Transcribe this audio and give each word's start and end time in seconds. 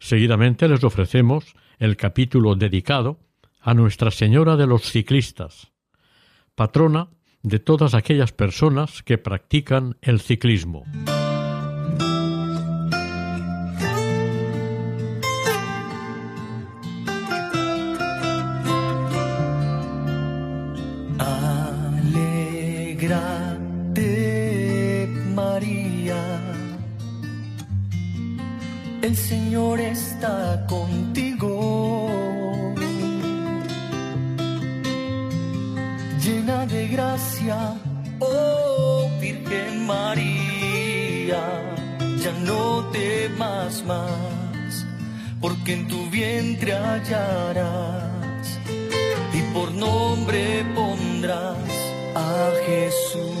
Seguidamente 0.00 0.66
les 0.66 0.82
ofrecemos 0.82 1.54
el 1.78 1.96
capítulo 1.96 2.56
dedicado 2.56 3.20
a 3.60 3.74
Nuestra 3.74 4.10
Señora 4.10 4.56
de 4.56 4.66
los 4.66 4.90
Ciclistas, 4.90 5.70
patrona 6.54 7.10
de 7.42 7.58
todas 7.58 7.94
aquellas 7.94 8.32
personas 8.32 9.02
que 9.02 9.18
practican 9.18 9.98
el 10.00 10.20
ciclismo. 10.20 10.84
El 29.10 29.16
Señor 29.16 29.80
está 29.80 30.64
contigo. 30.68 32.08
Llena 36.24 36.64
de 36.66 36.86
gracia, 36.86 37.74
oh 38.20 39.10
Virgen 39.20 39.84
María. 39.84 41.42
Ya 42.22 42.32
no 42.44 42.88
temas 42.92 43.84
más, 43.84 44.86
porque 45.40 45.72
en 45.72 45.88
tu 45.88 46.08
vientre 46.08 46.72
hallarás 46.72 48.60
y 49.32 49.42
por 49.52 49.72
nombre 49.72 50.64
pondrás 50.76 51.74
a 52.14 52.52
Jesús. 52.64 53.39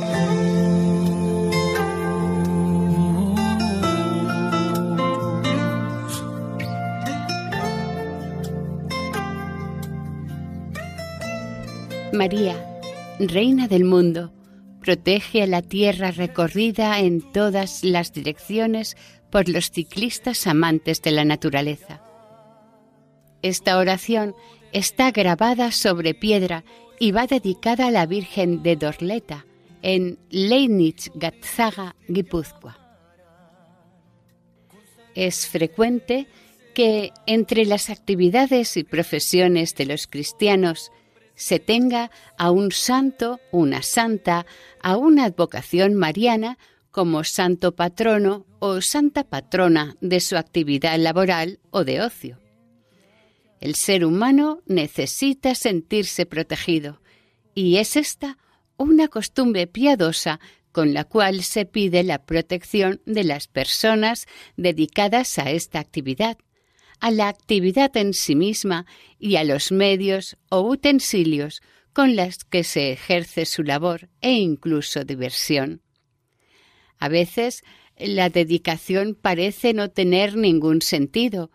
María, 12.20 12.78
Reina 13.18 13.66
del 13.66 13.84
mundo, 13.84 14.30
protege 14.82 15.42
a 15.42 15.46
la 15.46 15.62
tierra 15.62 16.10
recorrida 16.10 16.98
en 16.98 17.22
todas 17.32 17.82
las 17.82 18.12
direcciones 18.12 18.98
por 19.30 19.48
los 19.48 19.70
ciclistas 19.70 20.46
amantes 20.46 21.00
de 21.00 21.12
la 21.12 21.24
naturaleza. 21.24 22.02
Esta 23.40 23.78
oración 23.78 24.34
está 24.70 25.12
grabada 25.12 25.72
sobre 25.72 26.12
piedra 26.12 26.62
y 26.98 27.12
va 27.12 27.26
dedicada 27.26 27.86
a 27.86 27.90
la 27.90 28.04
Virgen 28.04 28.62
de 28.62 28.76
Dorleta 28.76 29.46
en 29.80 30.18
Leinitz 30.28 31.10
Gatzaga, 31.14 31.96
Guipúzcoa. 32.06 32.76
Es 35.14 35.46
frecuente 35.46 36.26
que 36.74 37.12
entre 37.24 37.64
las 37.64 37.88
actividades 37.88 38.76
y 38.76 38.84
profesiones 38.84 39.74
de 39.74 39.86
los 39.86 40.06
cristianos 40.06 40.92
se 41.40 41.58
tenga 41.58 42.10
a 42.36 42.50
un 42.50 42.70
santo, 42.70 43.40
una 43.50 43.80
santa, 43.80 44.44
a 44.82 44.98
una 44.98 45.24
advocación 45.24 45.94
mariana 45.94 46.58
como 46.90 47.24
santo 47.24 47.74
patrono 47.74 48.44
o 48.58 48.82
santa 48.82 49.24
patrona 49.24 49.96
de 50.02 50.20
su 50.20 50.36
actividad 50.36 50.98
laboral 50.98 51.58
o 51.70 51.84
de 51.84 52.02
ocio. 52.02 52.38
El 53.58 53.74
ser 53.74 54.04
humano 54.04 54.60
necesita 54.66 55.54
sentirse 55.54 56.26
protegido 56.26 57.00
y 57.54 57.78
es 57.78 57.96
esta 57.96 58.36
una 58.76 59.08
costumbre 59.08 59.66
piadosa 59.66 60.40
con 60.72 60.92
la 60.92 61.04
cual 61.04 61.42
se 61.42 61.64
pide 61.64 62.02
la 62.02 62.18
protección 62.18 63.00
de 63.06 63.24
las 63.24 63.48
personas 63.48 64.26
dedicadas 64.58 65.38
a 65.38 65.50
esta 65.50 65.78
actividad, 65.78 66.36
a 67.00 67.10
la 67.10 67.28
actividad 67.28 67.96
en 67.96 68.14
sí 68.14 68.34
misma 68.34 68.86
y 69.18 69.36
a 69.36 69.44
los 69.44 69.72
medios 69.72 70.36
o 70.50 70.60
utensilios 70.60 71.62
con 71.92 72.16
los 72.16 72.44
que 72.44 72.62
se 72.64 72.92
ejerce 72.92 73.46
su 73.46 73.62
labor 73.62 74.08
e 74.20 74.32
incluso 74.32 75.04
diversión. 75.04 75.82
A 76.98 77.08
veces 77.08 77.62
la 77.96 78.30
dedicación 78.30 79.14
parece 79.20 79.74
no 79.74 79.90
tener 79.90 80.36
ningún 80.36 80.82
sentido, 80.82 81.50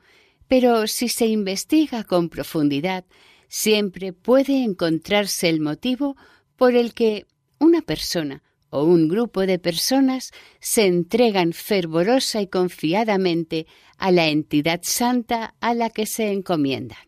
pero 0.47 0.87
si 0.87 1.07
se 1.07 1.27
investiga 1.27 2.03
con 2.03 2.29
profundidad, 2.29 3.05
siempre 3.47 4.13
puede 4.13 4.63
encontrarse 4.63 5.49
el 5.49 5.61
motivo 5.61 6.17
por 6.55 6.75
el 6.75 6.93
que 6.93 7.25
una 7.59 7.81
persona 7.81 8.43
o 8.75 8.83
un 8.83 9.07
grupo 9.07 9.45
de 9.45 9.57
personas 9.57 10.31
se 10.59 10.85
entregan 10.85 11.53
fervorosa 11.53 12.41
y 12.41 12.47
confiadamente 12.47 13.67
a 13.97 14.11
la 14.11 14.27
entidad 14.27 14.81
santa 14.83 15.55
a 15.61 15.73
la 15.73 15.89
que 15.89 16.05
se 16.05 16.31
encomiendan. 16.31 17.05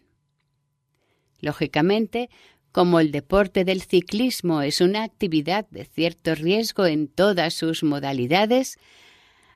Lógicamente, 1.41 2.29
como 2.71 2.99
el 2.99 3.11
deporte 3.11 3.65
del 3.65 3.81
ciclismo 3.81 4.61
es 4.61 4.81
una 4.81 5.03
actividad 5.03 5.67
de 5.69 5.85
cierto 5.85 6.35
riesgo 6.35 6.85
en 6.85 7.07
todas 7.07 7.53
sus 7.53 7.83
modalidades, 7.83 8.77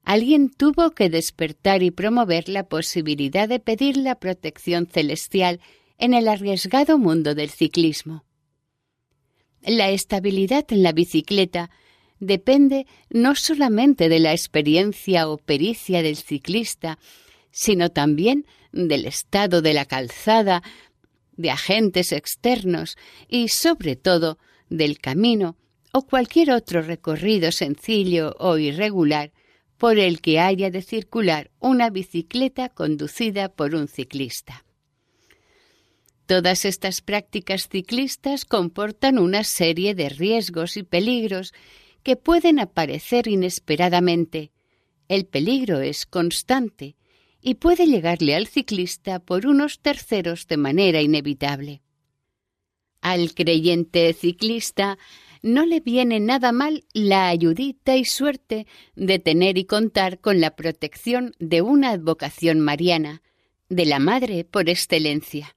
alguien 0.04 0.50
tuvo 0.50 0.92
que 0.92 1.10
despertar 1.10 1.84
y 1.84 1.92
promover 1.92 2.50
la 2.50 2.68
posibilidad 2.68 3.48
de 3.48 3.60
pedir 3.60 3.96
la 3.98 4.16
protección 4.16 4.88
celestial 4.88 5.62
en 5.98 6.14
el 6.14 6.28
arriesgado 6.28 6.98
mundo 6.98 7.36
del 7.36 7.52
ciclismo. 7.52 8.26
La 9.62 9.92
estabilidad 9.92 10.66
en 10.70 10.82
la 10.82 10.92
bicicleta 10.92 11.70
depende 12.22 12.86
no 13.09 13.36
solamente 13.36 14.08
de 14.08 14.20
la 14.20 14.32
experiencia 14.32 15.28
o 15.28 15.38
pericia 15.38 16.02
del 16.02 16.16
ciclista, 16.16 16.98
sino 17.52 17.90
también 17.90 18.46
del 18.72 19.06
estado 19.06 19.62
de 19.62 19.74
la 19.74 19.86
calzada, 19.86 20.64
de 21.36 21.52
agentes 21.52 22.14
externos 22.14 22.96
y, 23.28 23.50
sobre 23.50 23.96
todo, 23.98 24.38
del 24.70 25.00
camino 25.00 25.58
o 25.92 26.04
cualquier 26.04 26.52
otro 26.52 26.81
recorrido 26.81 27.52
sencillo 27.52 28.36
o 28.40 28.58
irregular 28.58 29.34
por 29.78 29.98
el 29.98 30.22
que 30.22 30.40
haya 30.40 30.70
de 30.70 30.84
circular 30.84 31.50
una 31.60 31.90
bicicleta 31.90 32.70
conducida 32.70 33.50
por 33.50 33.74
un 33.74 33.88
ciclista. 33.88 34.64
Todas 36.28 36.66
estas 36.66 37.02
prácticas 37.02 37.68
ciclistas 37.68 38.46
comportan 38.46 39.18
una 39.18 39.44
serie 39.44 39.96
de 39.96 40.08
riesgos 40.08 40.78
y 40.78 40.84
peligros 40.84 41.52
que 42.03 42.16
pueden 42.16 42.59
aparecer 42.59 43.28
inesperadamente. 43.28 44.51
El 45.07 45.25
peligro 45.25 45.80
es 45.80 46.06
constante 46.06 46.95
y 47.42 47.56
puede 47.56 47.88
llegarle 47.88 48.36
al 48.36 48.48
ciclista 48.48 49.19
por 49.19 49.45
unos 49.45 49.80
terceros 49.80 50.48
de 50.48 50.57
manera 50.57 51.01
inevitable. 51.01 51.81
Al 53.01 53.33
creyente 53.33 54.13
ciclista 54.13 54.98
no 55.42 55.65
le 55.65 55.80
viene 55.80 56.19
nada 56.19 56.51
mal 56.51 56.86
la 56.94 57.27
ayudita 57.27 57.98
y 57.98 58.06
suerte 58.06 58.68
de 58.95 59.18
tener 59.18 59.57
y 59.57 59.65
contar 59.65 60.19
con 60.19 60.39
la 60.39 60.56
protección 60.56 61.33
de 61.39 61.63
una 61.63 61.89
advocación 61.92 62.59
mariana, 62.59 63.24
de 63.69 63.86
la 63.86 64.00
Madre 64.00 64.44
por 64.44 64.69
excelencia. 64.69 65.56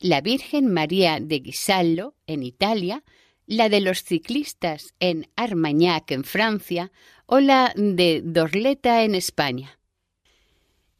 La 0.00 0.20
Virgen 0.20 0.72
María 0.72 1.18
de 1.18 1.40
Ghisallo, 1.40 2.14
en 2.26 2.44
Italia, 2.44 3.02
la 3.48 3.70
de 3.70 3.80
los 3.80 4.04
ciclistas 4.04 4.94
en 5.00 5.26
Armagnac, 5.34 6.10
en 6.10 6.22
Francia, 6.22 6.92
o 7.24 7.40
la 7.40 7.72
de 7.74 8.20
Dorleta, 8.22 9.04
en 9.04 9.14
España. 9.14 9.80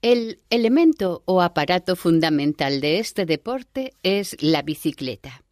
El 0.00 0.40
elemento 0.48 1.22
o 1.26 1.42
aparato 1.42 1.94
fundamental 1.94 2.80
de 2.80 3.00
este 3.00 3.26
deporte 3.26 3.92
es 4.02 4.34
la 4.40 4.62
bicicleta. 4.62 5.44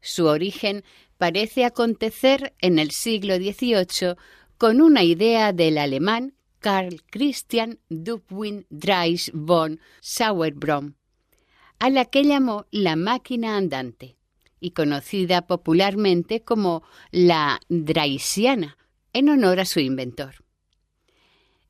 Su 0.00 0.26
origen 0.26 0.84
parece 1.18 1.66
acontecer 1.66 2.54
en 2.60 2.78
el 2.78 2.92
siglo 2.92 3.36
XVIII 3.36 4.16
con 4.56 4.80
una 4.80 5.04
idea 5.04 5.52
del 5.52 5.76
alemán 5.76 6.34
Karl 6.60 7.02
Christian 7.10 7.78
Dubwin 7.90 8.64
Dreis 8.70 9.30
von 9.34 9.80
Sauerbrunn, 10.00 10.96
a 11.78 11.90
la 11.90 12.06
que 12.06 12.24
llamó 12.24 12.66
la 12.70 12.96
máquina 12.96 13.56
andante 13.56 14.16
y 14.62 14.70
conocida 14.70 15.48
popularmente 15.48 16.42
como 16.42 16.84
la 17.10 17.60
Dreisiana, 17.68 18.78
en 19.12 19.28
honor 19.28 19.58
a 19.58 19.66
su 19.66 19.80
inventor. 19.80 20.36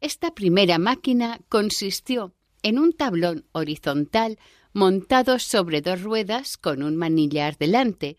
Esta 0.01 0.35
primera 0.35 0.79
máquina 0.79 1.41
consistió 1.49 2.35
en 2.63 2.79
un 2.79 2.93
tablón 2.93 3.47
horizontal 3.53 4.39
montado 4.75 5.39
sobre 5.39 5.81
dos 5.81 6.03
ruedas 6.03 6.59
con 6.59 6.83
un 6.83 6.97
manillar 6.97 7.57
delante. 7.57 8.19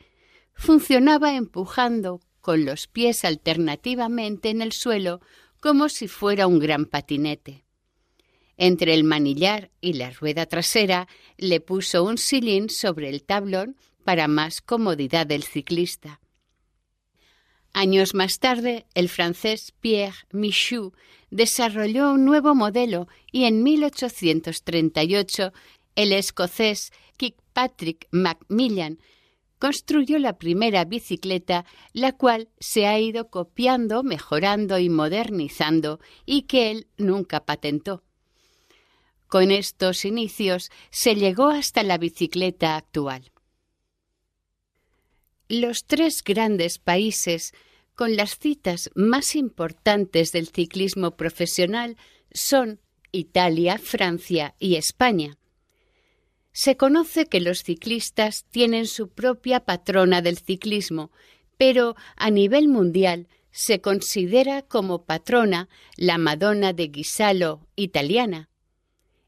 Funcionaba 0.56 1.36
empujando 1.36 2.20
con 2.42 2.66
los 2.66 2.88
pies 2.88 3.26
alternativamente 3.26 4.50
en 4.50 4.62
el 4.62 4.72
suelo 4.72 5.22
como 5.60 5.88
si 5.88 6.08
fuera 6.08 6.48
un 6.48 6.60
gran 6.60 6.86
patinete. 6.86 7.64
Entre 8.58 8.94
el 8.94 9.04
manillar 9.04 9.72
y 9.82 9.94
la 9.94 10.10
rueda 10.10 10.46
trasera 10.46 11.08
le 11.38 11.60
puso 11.60 12.04
un 12.04 12.18
sillín 12.18 12.70
sobre 12.70 13.10
el 13.10 13.24
tablón 13.24 13.78
para 14.04 14.28
más 14.28 14.62
comodidad 14.62 15.26
del 15.26 15.44
ciclista. 15.44 16.20
Años 17.74 18.14
más 18.14 18.38
tarde, 18.40 18.86
el 18.94 19.10
francés 19.10 19.74
Pierre 19.80 20.18
Michoud 20.32 20.94
desarrolló 21.32 22.12
un 22.12 22.24
nuevo 22.24 22.54
modelo 22.54 23.08
y 23.32 23.46
en 23.46 23.64
1838 23.64 25.52
el 25.96 26.14
escocés 26.14 26.92
Kirkpatrick 27.18 28.08
Macmillan 28.12 29.00
construyó 29.58 30.20
la 30.20 30.38
primera 30.38 30.86
bicicleta, 30.86 31.66
la 31.94 32.12
cual 32.12 32.50
se 32.60 32.86
ha 32.86 33.00
ido 33.00 33.30
copiando, 33.30 34.04
mejorando 34.04 34.78
y 34.78 34.90
modernizando 34.90 36.00
y 36.26 36.44
que 36.44 36.70
él 36.70 36.88
nunca 36.98 37.46
patentó. 37.46 38.04
Con 39.28 39.50
estos 39.50 40.06
inicios 40.06 40.70
se 40.92 41.16
llegó 41.16 41.48
hasta 41.48 41.82
la 41.82 41.98
bicicleta 41.98 42.76
actual. 42.76 43.33
Los 45.50 45.86
tres 45.86 46.24
grandes 46.24 46.78
países 46.80 47.54
con 47.96 48.16
las 48.16 48.40
citas 48.40 48.90
más 48.96 49.36
importantes 49.36 50.32
del 50.32 50.48
ciclismo 50.48 51.16
profesional 51.18 51.98
son 52.32 52.80
Italia, 53.12 53.78
Francia 53.78 54.56
y 54.58 54.76
España. 54.76 55.38
Se 56.52 56.78
conoce 56.78 57.26
que 57.26 57.42
los 57.42 57.64
ciclistas 57.64 58.46
tienen 58.50 58.88
su 58.88 59.10
propia 59.10 59.66
patrona 59.66 60.22
del 60.22 60.38
ciclismo, 60.38 61.12
pero 61.58 61.96
a 62.16 62.30
nivel 62.30 62.68
mundial 62.68 63.28
se 63.52 63.82
considera 63.82 64.64
como 64.64 65.06
patrona 65.06 65.70
la 65.96 66.18
Madonna 66.18 66.74
de 66.74 66.88
Ghisalo 66.88 67.68
italiana. 67.76 68.50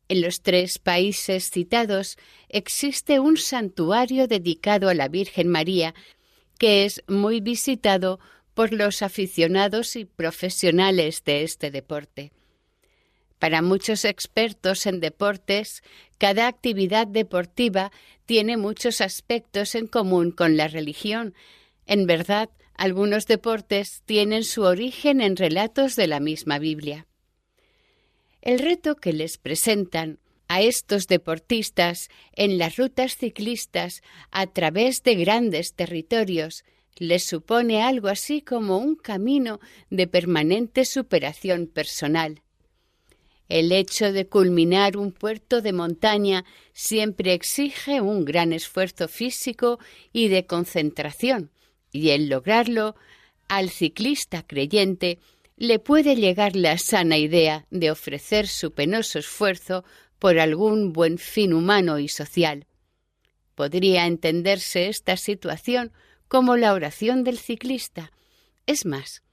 En 0.07 0.21
los 0.21 0.41
tres 0.41 0.77
países 0.77 1.49
citados 1.49 2.17
existe 2.47 3.19
un 3.19 3.37
santuario 3.37 4.27
dedicado 4.27 4.89
a 4.89 4.93
la 4.93 5.07
Virgen 5.07 5.47
María, 5.47 5.95
que 6.59 6.85
es 6.85 7.03
muy 7.07 7.41
visitado 7.41 8.19
por 8.53 8.71
los 8.71 9.01
aficionados 9.01 9.95
y 9.95 10.05
profesionales 10.05 11.23
de 11.25 11.43
este 11.43 11.71
deporte. 11.71 12.31
Para 13.39 13.61
muchos 13.61 14.05
expertos 14.05 14.85
en 14.85 14.99
deportes, 14.99 15.83
cada 16.17 16.47
actividad 16.47 17.05
deportiva 17.07 17.91
tiene 18.25 18.57
muchos 18.57 19.01
aspectos 19.01 19.75
en 19.75 19.87
común 19.87 20.31
con 20.31 20.55
la 20.55 20.67
religión. 20.67 21.33
En 21.85 22.07
verdad, 22.07 22.49
algunos 22.75 23.25
deportes 23.25 24.03
tienen 24.05 24.43
su 24.43 24.63
origen 24.63 25.19
en 25.19 25.35
relatos 25.35 25.95
de 25.95 26.07
la 26.07 26.19
misma 26.19 26.59
Biblia. 26.59 27.07
El 28.45 28.59
reto 28.59 28.95
que 28.95 29.11
les 29.11 29.39
presentan 29.39 30.19
a 30.47 30.61
estos 30.61 31.07
deportistas 31.07 32.09
en 32.33 32.59
las 32.59 32.77
rutas 32.77 33.17
ciclistas 33.17 34.03
a 34.29 34.45
través 34.45 35.01
de 35.01 35.15
grandes 35.15 35.73
territorios 35.73 36.63
les 36.97 37.23
supone 37.23 37.81
algo 37.81 38.07
así 38.07 38.43
como 38.43 38.77
un 38.77 38.95
camino 38.95 39.59
de 39.89 40.05
permanente 40.05 40.85
superación 40.85 41.65
personal. 41.65 42.43
El 43.49 43.71
hecho 43.71 44.13
de 44.13 44.27
culminar 44.27 44.95
un 44.95 45.11
puerto 45.11 45.63
de 45.63 45.73
montaña 45.73 46.45
siempre 46.71 47.33
exige 47.33 47.99
un 47.99 48.25
gran 48.25 48.53
esfuerzo 48.53 49.07
físico 49.07 49.79
y 50.13 50.27
de 50.27 50.45
concentración, 50.45 51.49
y 51.91 52.09
el 52.09 52.29
lograrlo, 52.29 52.95
al 53.47 53.69
ciclista 53.69 54.43
creyente 54.43 55.19
le 55.57 55.79
puede 55.79 56.15
llegar 56.15 56.55
la 56.55 56.77
sana 56.77 57.17
idea 57.17 57.65
de 57.69 57.91
ofrecer 57.91 58.47
su 58.47 58.73
penoso 58.73 59.19
esfuerzo 59.19 59.85
por 60.19 60.39
algún 60.39 60.91
buen 60.91 61.17
fin 61.17 61.53
humano 61.53 61.99
y 61.99 62.07
social. 62.07 62.67
Podría 63.55 64.05
entenderse 64.05 64.87
esta 64.89 65.15
situación 65.17 65.93
como 66.27 66.57
la 66.57 66.73
oración 66.73 67.23
del 67.23 67.37
ciclista. 67.37 68.11
Es 68.65 68.85
más, 68.85 69.23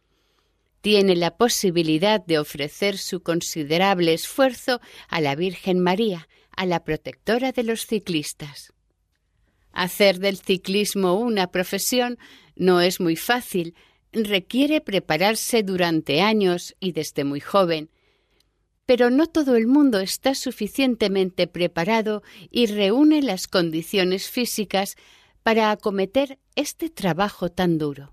tiene 0.80 1.16
la 1.16 1.36
posibilidad 1.36 2.24
de 2.24 2.38
ofrecer 2.38 2.98
su 2.98 3.22
considerable 3.22 4.14
esfuerzo 4.14 4.80
a 5.08 5.20
la 5.20 5.34
Virgen 5.34 5.80
María, 5.80 6.28
a 6.56 6.66
la 6.66 6.84
protectora 6.84 7.52
de 7.52 7.62
los 7.62 7.86
ciclistas. 7.86 8.72
Hacer 9.72 10.18
del 10.18 10.38
ciclismo 10.38 11.14
una 11.14 11.50
profesión 11.50 12.18
no 12.54 12.80
es 12.80 13.00
muy 13.00 13.16
fácil, 13.16 13.74
requiere 14.12 14.80
prepararse 14.80 15.62
durante 15.62 16.20
años 16.20 16.74
y 16.80 16.92
desde 16.92 17.24
muy 17.24 17.40
joven, 17.40 17.90
pero 18.86 19.10
no 19.10 19.26
todo 19.26 19.56
el 19.56 19.66
mundo 19.66 20.00
está 20.00 20.34
suficientemente 20.34 21.46
preparado 21.46 22.22
y 22.50 22.66
reúne 22.66 23.22
las 23.22 23.46
condiciones 23.46 24.28
físicas 24.28 24.96
para 25.42 25.70
acometer 25.70 26.38
este 26.56 26.90
trabajo 26.90 27.50
tan 27.50 27.78
duro. 27.78 28.12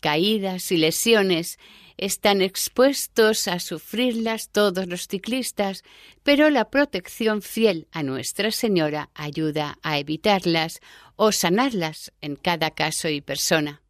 Caídas 0.00 0.72
y 0.72 0.78
lesiones 0.78 1.58
están 1.96 2.42
expuestos 2.42 3.46
a 3.46 3.60
sufrirlas 3.60 4.48
todos 4.48 4.88
los 4.88 5.06
ciclistas, 5.06 5.84
pero 6.24 6.50
la 6.50 6.70
protección 6.70 7.42
fiel 7.42 7.86
a 7.92 8.02
Nuestra 8.02 8.50
Señora 8.50 9.10
ayuda 9.14 9.78
a 9.82 9.98
evitarlas 9.98 10.80
o 11.14 11.30
sanarlas 11.30 12.12
en 12.20 12.34
cada 12.34 12.72
caso 12.72 13.08
y 13.08 13.20
persona. 13.20 13.82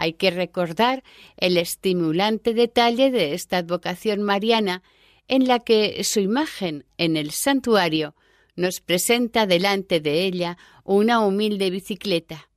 Hay 0.00 0.12
que 0.12 0.30
recordar 0.30 1.02
el 1.38 1.56
estimulante 1.56 2.54
detalle 2.54 3.10
de 3.10 3.34
esta 3.34 3.56
advocación 3.58 4.22
mariana 4.22 4.84
en 5.26 5.48
la 5.48 5.58
que 5.58 6.04
su 6.04 6.20
imagen 6.20 6.86
en 6.98 7.16
el 7.16 7.32
santuario 7.32 8.14
nos 8.54 8.80
presenta 8.80 9.44
delante 9.44 9.98
de 9.98 10.24
ella 10.24 10.56
una 10.84 11.18
humilde 11.18 11.70
bicicleta, 11.70 12.48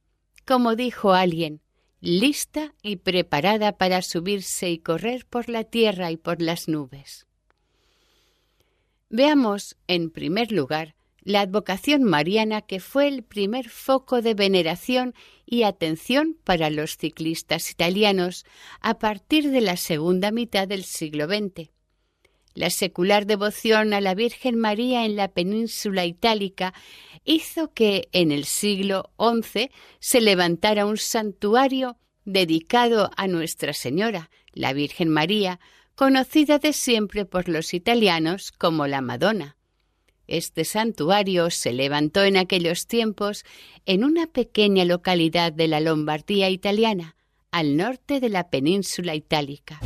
como 0.46 0.75
dijo 0.75 1.13
alguien, 1.13 1.62
lista 2.00 2.75
y 2.84 2.98
preparada 2.98 3.75
para 3.75 4.04
subirse 4.04 4.70
y 4.70 4.77
correr 4.77 5.25
por 5.25 5.50
la 5.50 5.63
tierra 5.63 6.12
y 6.12 6.18
por 6.18 6.44
las 6.44 6.68
nubes. 6.68 7.25
Veamos, 9.10 9.77
en 9.88 10.12
primer 10.12 10.51
lugar, 10.51 10.94
la 11.24 11.42
advocación 11.42 12.04
mariana 12.04 12.62
que 12.62 12.80
fue 12.80 13.08
el 13.08 13.24
primer 13.24 13.70
foco 13.70 14.22
de 14.22 14.34
veneración 14.34 15.13
y 15.46 15.63
atención 15.63 16.38
para 16.44 16.70
los 16.70 16.98
ciclistas 16.98 17.70
italianos 17.70 18.46
a 18.80 18.98
partir 18.98 19.51
de 19.51 19.62
la 19.62 19.78
segunda 19.78 20.32
mitad 20.32 20.68
del 20.68 20.84
siglo 20.84 21.28
XX. 21.28 21.70
La 22.54 22.70
secular 22.70 23.25
devoción 23.25 23.94
a 23.94 24.01
la 24.01 24.13
Virgen 24.13 24.58
María 24.58 25.06
en 25.06 25.16
la 25.16 25.30
península 25.30 26.06
itálica 26.06 26.74
hizo 27.24 27.72
que 27.74 28.10
en 28.12 28.32
el 28.32 28.46
siglo 28.46 29.12
XI 29.18 29.70
se 30.00 30.20
levantara 30.20 30.86
un 30.86 30.98
santuario 30.98 31.98
dedicado 32.25 33.10
a 33.16 33.28
Nuestra 33.28 33.74
Señora, 33.74 34.30
la 34.51 34.74
Virgen 34.74 35.10
María, 35.10 35.60
conocida 35.96 36.60
de 36.60 36.74
siempre 36.74 37.25
por 37.25 37.48
los 37.48 37.74
italianos 37.74 38.51
como 38.51 38.86
la 38.88 39.01
Madonna. 39.01 39.56
Este 40.32 40.64
santuario 40.64 41.50
se 41.50 41.74
levantó 41.74 42.24
en 42.24 42.38
aquellos 42.38 42.88
tiempos 42.88 43.44
en 43.86 44.06
una 44.06 44.28
pequeña 44.28 44.86
localidad 44.86 45.52
de 45.52 45.68
la 45.68 45.82
Lombardía 45.82 46.50
italiana, 46.50 47.18
al 47.52 47.76
norte 47.76 48.22
de 48.22 48.30
la 48.30 48.50
península 48.50 49.14
itálica. 49.14 49.82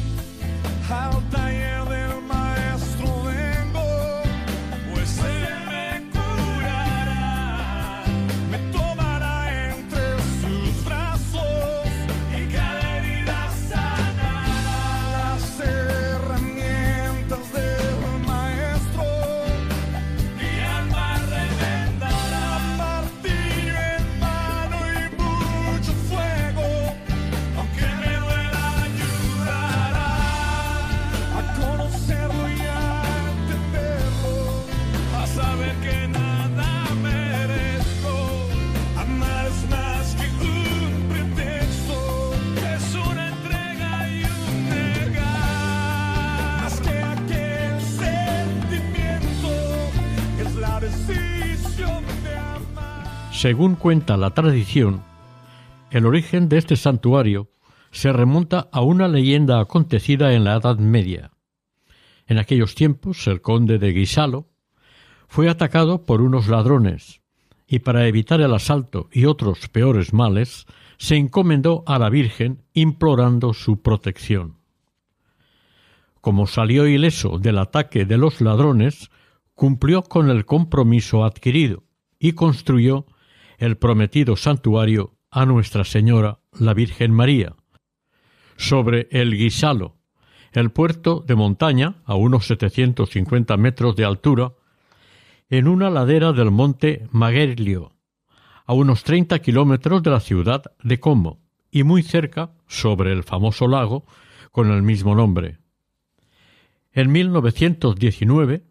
Según 53.45 53.75
cuenta 53.75 54.17
la 54.17 54.31
tradición, 54.31 55.03
el 55.91 56.07
origen 56.07 56.49
de 56.49 56.57
este 56.57 56.75
santuario 56.75 57.51
se 57.91 58.11
remonta 58.11 58.69
a 58.71 58.81
una 58.81 59.07
leyenda 59.07 59.59
acontecida 59.59 60.33
en 60.33 60.43
la 60.43 60.55
Edad 60.55 60.79
Media. 60.79 61.29
En 62.25 62.39
aquellos 62.39 62.73
tiempos, 62.73 63.27
el 63.27 63.41
conde 63.41 63.77
de 63.77 63.91
Guisalo 63.91 64.47
fue 65.27 65.47
atacado 65.47 66.05
por 66.05 66.23
unos 66.23 66.47
ladrones, 66.47 67.21
y 67.67 67.77
para 67.77 68.07
evitar 68.07 68.41
el 68.41 68.51
asalto 68.51 69.09
y 69.11 69.25
otros 69.25 69.69
peores 69.69 70.11
males, 70.11 70.65
se 70.97 71.15
encomendó 71.15 71.83
a 71.85 71.99
la 71.99 72.09
Virgen 72.09 72.63
implorando 72.73 73.53
su 73.53 73.79
protección. 73.83 74.55
Como 76.19 76.47
salió 76.47 76.87
ileso 76.87 77.37
del 77.37 77.59
ataque 77.59 78.05
de 78.05 78.17
los 78.17 78.41
ladrones, 78.41 79.11
cumplió 79.53 80.01
con 80.01 80.31
el 80.31 80.45
compromiso 80.47 81.23
adquirido 81.23 81.83
y 82.17 82.31
construyó 82.31 83.05
el 83.57 83.77
prometido 83.77 84.35
santuario 84.35 85.15
a 85.31 85.45
Nuestra 85.45 85.83
Señora 85.83 86.39
la 86.59 86.73
Virgen 86.73 87.11
María, 87.11 87.55
sobre 88.57 89.07
el 89.11 89.35
Guisalo, 89.35 89.97
el 90.53 90.71
puerto 90.71 91.23
de 91.27 91.35
montaña, 91.35 91.95
a 92.05 92.15
unos 92.15 92.47
750 92.47 93.57
metros 93.57 93.95
de 93.95 94.05
altura, 94.05 94.53
en 95.49 95.67
una 95.67 95.89
ladera 95.89 96.31
del 96.31 96.51
monte 96.51 97.07
Maguerlio, 97.11 97.91
a 98.65 98.73
unos 98.73 99.03
30 99.03 99.39
kilómetros 99.39 100.01
de 100.01 100.11
la 100.11 100.19
ciudad 100.19 100.63
de 100.81 100.99
Como, 100.99 101.41
y 101.69 101.83
muy 101.83 102.03
cerca, 102.03 102.51
sobre 102.67 103.11
el 103.11 103.23
famoso 103.23 103.67
lago 103.67 104.05
con 104.51 104.71
el 104.71 104.81
mismo 104.81 105.13
nombre. 105.13 105.59
En 106.93 107.11
1919, 107.11 108.63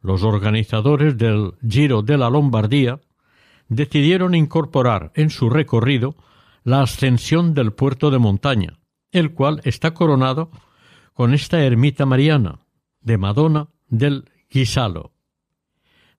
los 0.00 0.22
organizadores 0.22 1.18
del 1.18 1.52
Giro 1.68 2.00
de 2.00 2.16
la 2.16 2.30
Lombardía 2.30 3.00
decidieron 3.68 4.34
incorporar 4.34 5.12
en 5.14 5.30
su 5.30 5.50
recorrido 5.50 6.16
la 6.64 6.82
ascensión 6.82 7.54
del 7.54 7.72
puerto 7.72 8.10
de 8.10 8.18
montaña, 8.18 8.78
el 9.12 9.32
cual 9.32 9.60
está 9.64 9.94
coronado 9.94 10.50
con 11.14 11.32
esta 11.32 11.62
ermita 11.64 12.06
mariana 12.06 12.60
de 13.00 13.18
Madonna 13.18 13.68
del 13.88 14.30
Guisalo. 14.50 15.12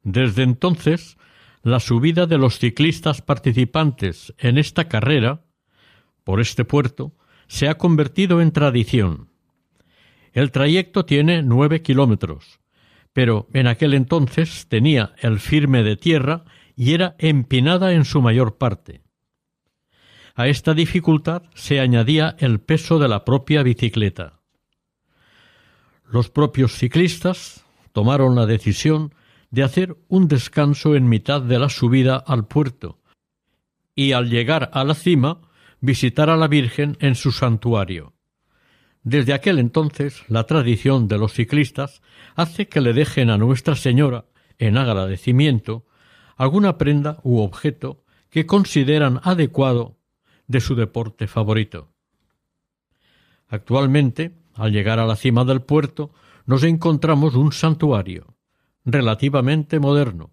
Desde 0.04 0.44
entonces, 0.44 1.18
la 1.64 1.80
subida 1.80 2.28
de 2.28 2.38
los 2.38 2.60
ciclistas 2.60 3.22
participantes 3.22 4.34
en 4.38 4.58
esta 4.58 4.88
carrera 4.88 5.44
por 6.24 6.40
este 6.40 6.64
puerto 6.66 7.14
se 7.48 7.68
ha 7.68 7.78
convertido 7.78 8.42
en 8.42 8.52
tradición. 8.52 9.30
El 10.34 10.52
trayecto 10.52 11.06
tiene 11.06 11.42
nueve 11.42 11.82
kilómetros, 11.82 12.60
pero 13.12 13.48
en 13.54 13.68
aquel 13.68 13.94
entonces 13.94 14.68
tenía 14.70 15.14
el 15.20 15.40
firme 15.40 15.84
de 15.84 15.98
tierra 15.98 16.46
y 16.78 16.94
era 16.94 17.16
empinada 17.18 17.92
en 17.92 18.06
su 18.06 18.22
mayor 18.22 18.58
parte. 18.58 19.02
A 20.36 20.48
esta 20.48 20.76
dificultad 20.76 21.42
se 21.56 21.80
añadía 21.80 22.36
el 22.38 22.60
peso 22.60 23.00
de 23.00 23.08
la 23.08 23.26
propia 23.26 23.64
bicicleta. 23.64 24.40
Los 26.06 26.30
propios 26.30 26.74
ciclistas 26.74 27.66
tomaron 27.92 28.36
la 28.36 28.46
decisión 28.46 29.14
de 29.50 29.64
hacer 29.64 29.98
un 30.08 30.28
descanso 30.28 30.96
en 30.96 31.10
mitad 31.10 31.42
de 31.42 31.58
la 31.58 31.70
subida 31.70 32.18
al 32.18 32.48
puerto 32.48 33.00
y 33.96 34.12
al 34.12 34.30
llegar 34.30 34.70
a 34.74 34.84
la 34.84 34.94
cima 34.94 35.42
visitar 35.80 36.30
a 36.30 36.38
la 36.38 36.48
Virgen 36.48 36.96
en 37.00 37.16
su 37.16 37.32
santuario. 37.32 38.14
Desde 39.02 39.34
aquel 39.34 39.58
entonces 39.58 40.24
la 40.28 40.44
tradición 40.44 41.08
de 41.08 41.18
los 41.18 41.34
ciclistas 41.34 42.04
hace 42.36 42.68
que 42.68 42.82
le 42.82 42.94
dejen 42.94 43.32
a 43.32 43.40
Nuestra 43.40 43.76
Señora, 43.76 44.26
en 44.60 44.78
agradecimiento, 44.78 45.87
alguna 46.38 46.78
prenda 46.78 47.20
u 47.24 47.40
objeto 47.40 48.04
que 48.30 48.46
consideran 48.46 49.20
adecuado 49.24 49.98
de 50.48 50.62
su 50.62 50.76
deporte 50.76 51.28
favorito. 51.28 51.90
Actualmente, 53.50 54.38
al 54.54 54.72
llegar 54.72 55.00
a 55.00 55.06
la 55.06 55.16
cima 55.16 55.44
del 55.44 55.62
puerto, 55.62 56.12
nos 56.46 56.64
encontramos 56.64 57.36
un 57.36 57.52
santuario, 57.52 58.36
relativamente 58.86 59.80
moderno, 59.80 60.32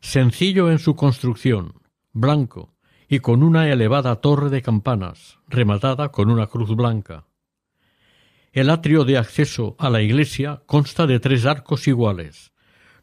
sencillo 0.00 0.70
en 0.70 0.78
su 0.78 0.96
construcción, 0.96 1.74
blanco 2.12 2.74
y 3.08 3.20
con 3.20 3.42
una 3.42 3.70
elevada 3.70 4.16
torre 4.16 4.48
de 4.48 4.62
campanas, 4.62 5.38
rematada 5.48 6.10
con 6.10 6.30
una 6.30 6.46
cruz 6.46 6.74
blanca. 6.74 7.26
El 8.52 8.70
atrio 8.70 9.04
de 9.04 9.18
acceso 9.18 9.76
a 9.78 9.90
la 9.90 10.02
iglesia 10.02 10.62
consta 10.66 11.06
de 11.06 11.20
tres 11.20 11.46
arcos 11.46 11.88
iguales. 11.88 12.52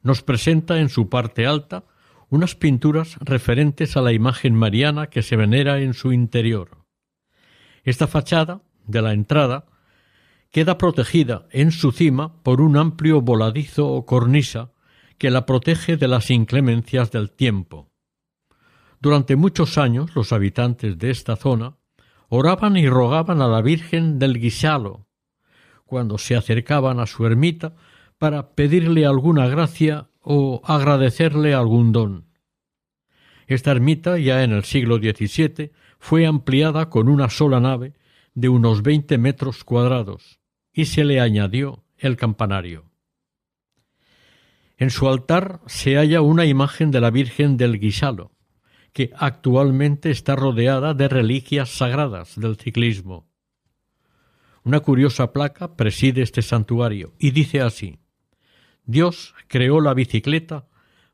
Nos 0.02 0.22
presenta 0.22 0.80
en 0.80 0.90
su 0.90 1.10
parte 1.10 1.46
alta 1.46 1.86
unas 2.30 2.56
pinturas 2.56 3.18
referentes 3.20 3.98
a 3.98 4.02
la 4.02 4.14
imagen 4.14 4.56
mariana 4.56 5.08
que 5.08 5.24
se 5.24 5.36
venera 5.36 5.80
en 5.80 5.94
su 5.94 6.14
interior. 6.14 6.86
Esta 7.84 8.08
fachada 8.08 8.62
de 8.86 9.02
la 9.02 9.14
entrada 9.14 9.66
queda 10.52 10.78
protegida 10.78 11.48
en 11.52 11.72
su 11.72 11.92
cima 11.92 12.42
por 12.44 12.62
un 12.62 12.78
amplio 12.78 13.22
voladizo 13.22 13.88
o 13.88 14.06
cornisa 14.06 14.72
que 15.18 15.30
la 15.30 15.46
protege 15.46 15.98
de 15.98 16.08
las 16.08 16.32
inclemencias 16.32 17.12
del 17.12 17.32
tiempo. 17.32 17.92
Durante 19.02 19.36
muchos 19.36 19.78
años 19.78 20.16
los 20.16 20.34
habitantes 20.34 20.98
de 20.98 21.10
esta 21.10 21.36
zona 21.36 21.78
oraban 22.30 22.78
y 22.78 22.88
rogaban 22.88 23.42
a 23.42 23.48
la 23.48 23.62
Virgen 23.62 24.20
del 24.20 24.40
Guisalo 24.40 25.08
cuando 25.86 26.18
se 26.18 26.36
acercaban 26.36 27.00
a 27.00 27.08
su 27.08 27.26
ermita 27.26 27.76
para 28.18 28.52
pedirle 28.52 29.06
alguna 29.06 29.48
gracia 29.48 30.10
o 30.32 30.62
agradecerle 30.64 31.56
algún 31.56 31.92
don. 31.92 32.28
Esta 33.48 33.72
ermita, 33.72 34.20
ya 34.20 34.44
en 34.44 34.52
el 34.52 34.64
siglo 34.64 34.98
XVII, 34.98 35.72
fue 35.98 36.28
ampliada 36.28 36.92
con 36.92 37.10
una 37.10 37.32
sola 37.32 37.60
nave 37.60 37.96
de 38.36 38.48
unos 38.48 38.84
veinte 38.84 39.18
metros 39.18 39.64
cuadrados 39.64 40.40
y 40.72 40.86
se 40.86 41.04
le 41.04 41.20
añadió 41.20 41.84
el 41.98 42.16
campanario. 42.16 42.92
En 44.78 44.92
su 44.92 45.10
altar 45.10 45.62
se 45.66 45.96
halla 45.96 46.22
una 46.22 46.46
imagen 46.46 46.92
de 46.92 47.02
la 47.02 47.10
Virgen 47.10 47.58
del 47.58 47.80
Guisalo, 47.80 48.32
que 48.94 49.10
actualmente 49.18 50.12
está 50.12 50.36
rodeada 50.36 50.94
de 50.94 51.08
reliquias 51.08 51.70
sagradas 51.70 52.40
del 52.40 52.56
ciclismo. 52.56 53.28
Una 54.64 54.82
curiosa 54.82 55.34
placa 55.34 55.76
preside 55.76 56.22
este 56.22 56.44
santuario 56.44 57.16
y 57.18 57.32
dice 57.32 57.62
así 57.62 57.98
Dios 58.90 59.36
creó 59.48 59.82
la 59.82 59.94
bicicleta 59.94 60.66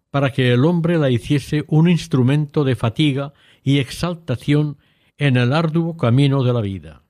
para 0.09 0.31
que 0.31 0.53
el 0.53 0.63
hombre 0.63 0.97
la 0.97 1.09
hiciese 1.09 1.65
un 1.67 1.89
instrumento 1.89 2.63
de 2.63 2.77
fatiga 2.77 3.33
y 3.63 3.79
exaltación 3.79 4.77
en 5.17 5.35
el 5.35 5.51
arduo 5.51 5.97
camino 5.97 6.45
de 6.45 6.53
la 6.53 6.61
vida. 6.61 7.03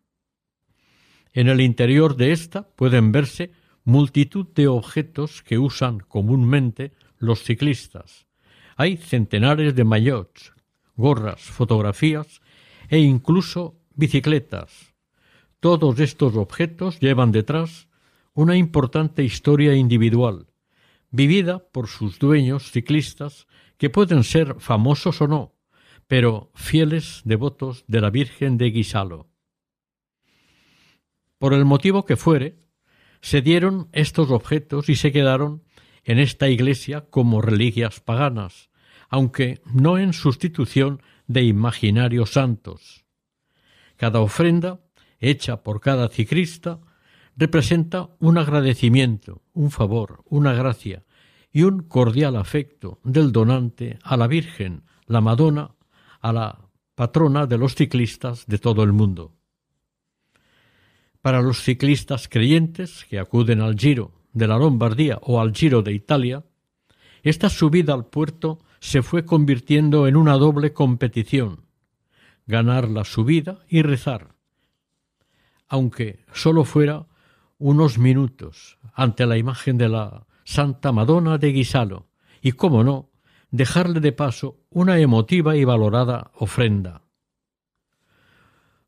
En 1.34 1.50
el 1.50 1.62
interior 1.62 2.15
de 2.15 2.31
ésta 2.31 2.67
pueden 2.75 3.12
verse 3.12 3.51
multitud 3.84 4.48
de 4.55 4.67
objetos 4.67 5.43
que 5.43 5.60
usan 5.60 6.00
comúnmente 6.00 6.93
los 7.19 7.43
ciclistas. 7.43 8.25
Hay 8.75 8.98
centenares 8.98 9.75
de 9.75 9.84
maillots, 9.84 10.51
gorras, 10.95 11.41
fotografías 11.41 12.41
e 12.89 12.98
incluso 12.98 13.75
bicicletas. 13.93 14.95
Todos 15.60 16.00
estos 16.00 16.36
objetos 16.36 17.00
llevan 17.00 17.31
detrás 17.31 17.88
una 18.34 18.57
importante 18.57 19.24
historia 19.24 19.75
individual, 19.75 20.48
vivida 21.15 21.60
por 21.72 21.88
sus 21.88 22.19
dueños 22.19 22.72
ciclistas 22.72 23.48
que 23.77 23.89
pueden 23.89 24.24
ser 24.24 24.55
famosos 24.60 25.22
o 25.22 25.27
no, 25.27 25.55
pero 26.07 26.51
fieles 26.55 27.22
devotos 27.24 27.86
de 27.88 28.01
la 28.01 28.10
Virgen 28.10 28.57
de 28.57 28.69
Guisalo. 28.69 29.29
Por 31.38 31.53
el 31.53 31.65
motivo 31.65 32.05
que 32.05 32.15
fuere, 32.15 32.60
se 33.22 33.41
dieron 33.41 33.89
estos 33.91 34.29
objetos 34.29 34.89
y 34.89 34.95
se 34.95 35.12
quedaron 35.12 35.63
en 36.03 36.19
esta 36.19 36.50
iglesia 36.50 37.10
como 37.10 37.41
reliquias 37.41 38.00
paganas, 38.00 38.69
aunque 39.10 39.62
no 39.65 39.98
en 39.98 40.13
sustitución 40.13 41.01
de 41.27 41.43
imaginarios 41.43 42.31
santos. 42.34 43.05
Cada 43.95 44.19
ofrenda, 44.19 44.81
hecha 45.19 45.63
por 45.63 45.81
cada 45.81 46.10
ciclista, 46.10 46.79
representa 47.36 48.10
un 48.19 48.38
agradecimiento, 48.38 49.41
un 49.53 49.72
favor, 49.72 50.24
una 50.25 50.53
gracia 50.53 51.04
y 51.55 51.63
un 51.63 51.83
cordial 51.83 52.35
afecto 52.35 53.00
del 53.05 53.31
donante 53.31 53.97
a 54.03 54.17
la 54.17 54.27
Virgen, 54.27 54.83
la 55.05 55.21
Madonna, 55.21 55.71
a 56.19 56.33
la 56.33 56.59
patrona 56.95 57.45
de 57.45 57.57
los 57.57 57.75
ciclistas 57.75 58.45
de 58.45 58.57
todo 58.57 58.83
el 58.83 58.91
mundo. 58.91 59.31
Para 61.21 61.41
los 61.41 61.63
ciclistas 61.63 62.27
creyentes 62.27 63.05
que 63.09 63.19
acuden 63.19 63.62
al 63.62 63.79
Giro 63.79 64.12
de 64.33 64.50
la 64.50 64.57
Lombardía 64.57 65.17
o 65.21 65.39
al 65.39 65.55
Giro 65.55 65.81
de 65.81 65.93
Italia, 65.93 66.43
esta 67.24 67.50
subida 67.50 67.93
al 67.93 68.07
puerto 68.07 68.59
se 68.81 69.01
fue 69.01 69.24
convirtiendo 69.24 70.07
en 70.07 70.17
una 70.17 70.33
doble 70.33 70.74
competición, 70.74 71.67
ganar 72.47 72.89
la 72.89 73.05
subida 73.05 73.59
y 73.69 73.81
rezar, 73.81 74.35
aunque 75.69 76.25
sólo 76.33 76.65
fuera 76.65 77.07
unos 77.59 77.97
minutos 77.97 78.77
ante 78.93 79.25
la 79.25 79.38
imagen 79.38 79.77
de 79.77 79.88
la 79.88 80.27
Santa 80.45 80.93
Madonna 80.93 81.37
de 81.37 81.51
Guisalo 81.51 82.07
y, 82.41 82.53
cómo 82.53 82.83
no, 82.83 83.11
dejarle 83.51 83.99
de 83.99 84.13
paso 84.13 84.61
una 84.69 84.99
emotiva 84.99 85.57
y 85.57 85.65
valorada 85.65 86.31
ofrenda. 86.35 87.01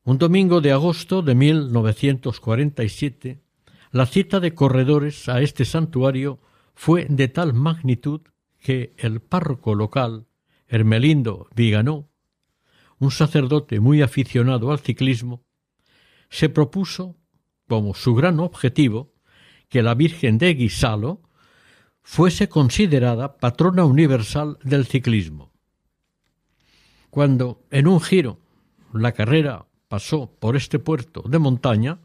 Un 0.03 0.19
domingo 0.19 0.61
de 0.61 0.71
agosto 0.71 1.21
de 1.21 1.35
1947, 1.35 3.41
la 3.91 4.05
cita 4.05 4.39
de 4.39 4.53
corredores 4.53 5.27
a 5.27 5.41
este 5.41 5.65
santuario 5.65 6.39
fue 6.75 7.07
de 7.09 7.27
tal 7.27 7.53
magnitud 7.53 8.21
que 8.59 8.93
el 8.97 9.19
párroco 9.19 9.75
local, 9.75 10.27
Hermelindo 10.67 11.47
Viganó, 11.55 12.09
un 12.99 13.11
sacerdote 13.11 13.79
muy 13.79 14.01
aficionado 14.01 14.71
al 14.71 14.79
ciclismo, 14.79 15.43
se 16.29 16.49
propuso 16.49 17.17
como 17.67 17.93
su 17.93 18.15
gran 18.15 18.39
objetivo 18.39 19.13
que 19.69 19.81
la 19.81 19.95
Virgen 19.95 20.37
de 20.37 20.53
Guisalo 20.53 21.26
fuese 22.07 22.47
considerada 22.47 23.37
patrona 23.37 23.83
universal 23.83 24.57
del 24.63 24.85
ciclismo. 24.85 25.51
Cuando 27.09 27.65
en 27.69 27.85
un 27.85 27.99
giro 27.99 28.39
la 28.93 29.11
carrera 29.11 29.65
pasó 29.89 30.31
por 30.39 30.55
este 30.55 30.79
puerto 30.79 31.21
de 31.27 31.37
montaña, 31.37 31.99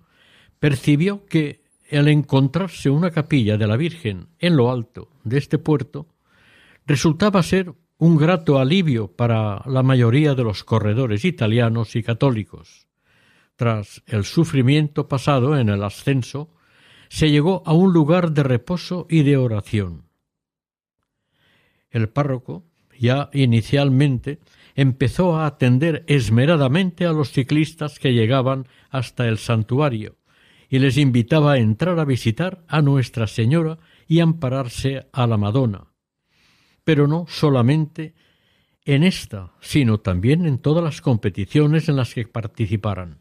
percibió 0.58 1.24
que 1.26 1.62
el 1.88 2.08
encontrarse 2.08 2.90
una 2.90 3.12
capilla 3.12 3.56
de 3.56 3.66
la 3.68 3.76
Virgen 3.76 4.26
en 4.40 4.56
lo 4.56 4.72
alto 4.72 5.08
de 5.22 5.38
este 5.38 5.58
puerto 5.58 6.08
resultaba 6.84 7.40
ser 7.44 7.72
un 7.96 8.16
grato 8.16 8.58
alivio 8.58 9.06
para 9.06 9.62
la 9.66 9.84
mayoría 9.84 10.34
de 10.34 10.42
los 10.42 10.64
corredores 10.64 11.24
italianos 11.24 11.94
y 11.94 12.02
católicos. 12.02 12.88
Tras 13.54 14.02
el 14.06 14.24
sufrimiento 14.24 15.06
pasado 15.06 15.56
en 15.56 15.68
el 15.68 15.84
ascenso, 15.84 16.50
se 17.12 17.30
llegó 17.30 17.62
a 17.66 17.74
un 17.74 17.92
lugar 17.92 18.32
de 18.32 18.42
reposo 18.42 19.06
y 19.10 19.22
de 19.22 19.36
oración. 19.36 20.08
El 21.90 22.08
párroco, 22.08 22.64
ya 22.98 23.28
inicialmente, 23.34 24.38
empezó 24.74 25.36
a 25.36 25.44
atender 25.44 26.04
esmeradamente 26.06 27.04
a 27.04 27.12
los 27.12 27.30
ciclistas 27.30 27.98
que 27.98 28.14
llegaban 28.14 28.66
hasta 28.88 29.28
el 29.28 29.36
santuario 29.36 30.16
y 30.70 30.78
les 30.78 30.96
invitaba 30.96 31.52
a 31.52 31.58
entrar 31.58 32.00
a 32.00 32.06
visitar 32.06 32.64
a 32.66 32.80
Nuestra 32.80 33.26
Señora 33.26 33.78
y 34.08 34.20
ampararse 34.20 35.06
a 35.12 35.26
la 35.26 35.36
Madonna. 35.36 35.92
Pero 36.82 37.06
no 37.06 37.26
solamente 37.28 38.14
en 38.86 39.02
esta, 39.02 39.52
sino 39.60 40.00
también 40.00 40.46
en 40.46 40.56
todas 40.56 40.82
las 40.82 41.02
competiciones 41.02 41.90
en 41.90 41.96
las 41.96 42.14
que 42.14 42.26
participaran. 42.26 43.18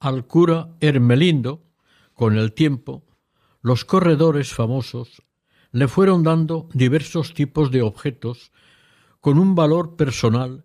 Al 0.00 0.26
cura 0.26 0.70
Hermelindo, 0.80 1.73
con 2.14 2.38
el 2.38 2.52
tiempo, 2.52 3.04
los 3.60 3.84
corredores 3.84 4.52
famosos 4.52 5.22
le 5.72 5.88
fueron 5.88 6.22
dando 6.22 6.68
diversos 6.72 7.34
tipos 7.34 7.70
de 7.70 7.82
objetos 7.82 8.52
con 9.20 9.38
un 9.38 9.54
valor 9.54 9.96
personal 9.96 10.64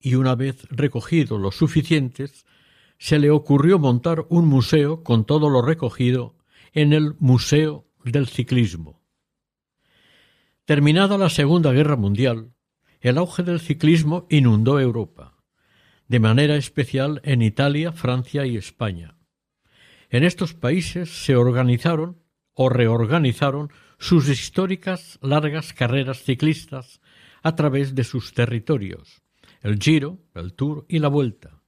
y 0.00 0.14
una 0.14 0.34
vez 0.34 0.66
recogido 0.70 1.38
los 1.38 1.56
suficientes, 1.56 2.46
se 2.98 3.18
le 3.18 3.30
ocurrió 3.30 3.78
montar 3.78 4.26
un 4.30 4.46
museo 4.46 5.02
con 5.02 5.24
todo 5.26 5.50
lo 5.50 5.62
recogido 5.62 6.36
en 6.72 6.92
el 6.92 7.14
Museo 7.18 7.86
del 8.04 8.26
Ciclismo. 8.26 9.02
Terminada 10.64 11.18
la 11.18 11.28
Segunda 11.28 11.72
Guerra 11.72 11.96
Mundial, 11.96 12.54
el 13.00 13.18
auge 13.18 13.42
del 13.42 13.60
ciclismo 13.60 14.26
inundó 14.30 14.78
Europa, 14.78 15.42
de 16.08 16.20
manera 16.20 16.56
especial 16.56 17.20
en 17.24 17.42
Italia, 17.42 17.92
Francia 17.92 18.46
y 18.46 18.56
España. 18.56 19.19
En 20.10 20.24
estos 20.24 20.54
países 20.54 21.24
se 21.24 21.36
organizaron 21.36 22.18
o 22.54 22.68
reorganizaron 22.68 23.70
sus 23.98 24.28
históricas 24.28 25.18
largas 25.22 25.72
carreras 25.72 26.24
ciclistas 26.24 27.00
a 27.42 27.54
través 27.54 27.94
de 27.94 28.04
sus 28.04 28.34
territorios, 28.34 29.22
el 29.62 29.78
Giro, 29.78 30.18
el 30.34 30.52
Tour 30.54 30.84
y 30.88 30.98
la 30.98 31.08
Vuelta. 31.08 31.62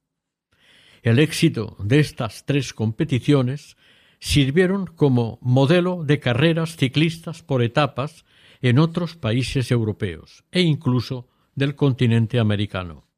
El 1.02 1.18
éxito 1.18 1.76
de 1.78 2.00
estas 2.00 2.44
tres 2.44 2.74
competiciones 2.74 3.76
sirvieron 4.18 4.86
como 4.86 5.38
modelo 5.40 6.04
de 6.04 6.20
carreras 6.20 6.76
ciclistas 6.76 7.42
por 7.42 7.62
etapas 7.62 8.24
en 8.60 8.78
otros 8.78 9.16
países 9.16 9.70
europeos 9.70 10.44
e 10.52 10.62
incluso 10.62 11.28
del 11.54 11.74
continente 11.74 12.38
americano. 12.38 13.08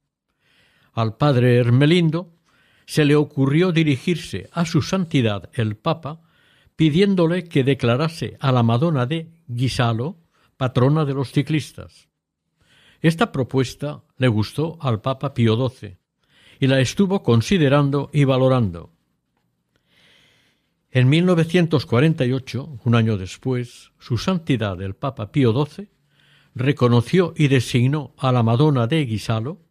Al 0.92 1.16
padre 1.16 1.56
Hermelindo 1.56 2.34
se 2.87 3.05
le 3.05 3.16
ocurrió 3.16 3.73
dirigirse 3.73 4.49
a 4.53 4.66
su 4.66 4.83
santidad 4.83 5.51
el 5.55 5.77
Papa 5.77 6.20
pidiéndole 6.77 7.44
que 7.44 7.64
declarase 7.64 8.37
a 8.40 8.53
la 8.53 8.62
Madonna 8.62 9.07
de 9.07 9.31
Guisalo 9.47 10.18
patrona 10.57 11.05
de 11.05 11.14
los 11.14 11.33
ciclistas. 11.33 12.09
Esta 13.01 13.33
propuesta 13.33 14.03
le 14.16 14.29
gustó 14.29 14.79
al 14.81 15.01
Papa 15.01 15.35
Pío 15.35 15.57
XII 15.68 15.99
y 16.61 16.66
la 16.66 16.81
estuvo 16.81 17.23
considerando 17.23 18.11
y 18.12 18.25
valorando. 18.25 18.92
En 20.90 21.09
1948, 21.09 22.79
un 22.85 22.94
año 22.94 23.16
después, 23.16 23.90
su 23.99 24.16
santidad 24.16 24.81
el 24.81 24.94
Papa 24.94 25.33
Pío 25.33 25.53
XII 25.53 25.88
reconoció 26.55 27.35
y 27.37 27.49
designó 27.49 28.14
a 28.16 28.31
la 28.31 28.44
Madonna 28.44 28.87
de 28.87 29.05
Guisalo 29.05 29.63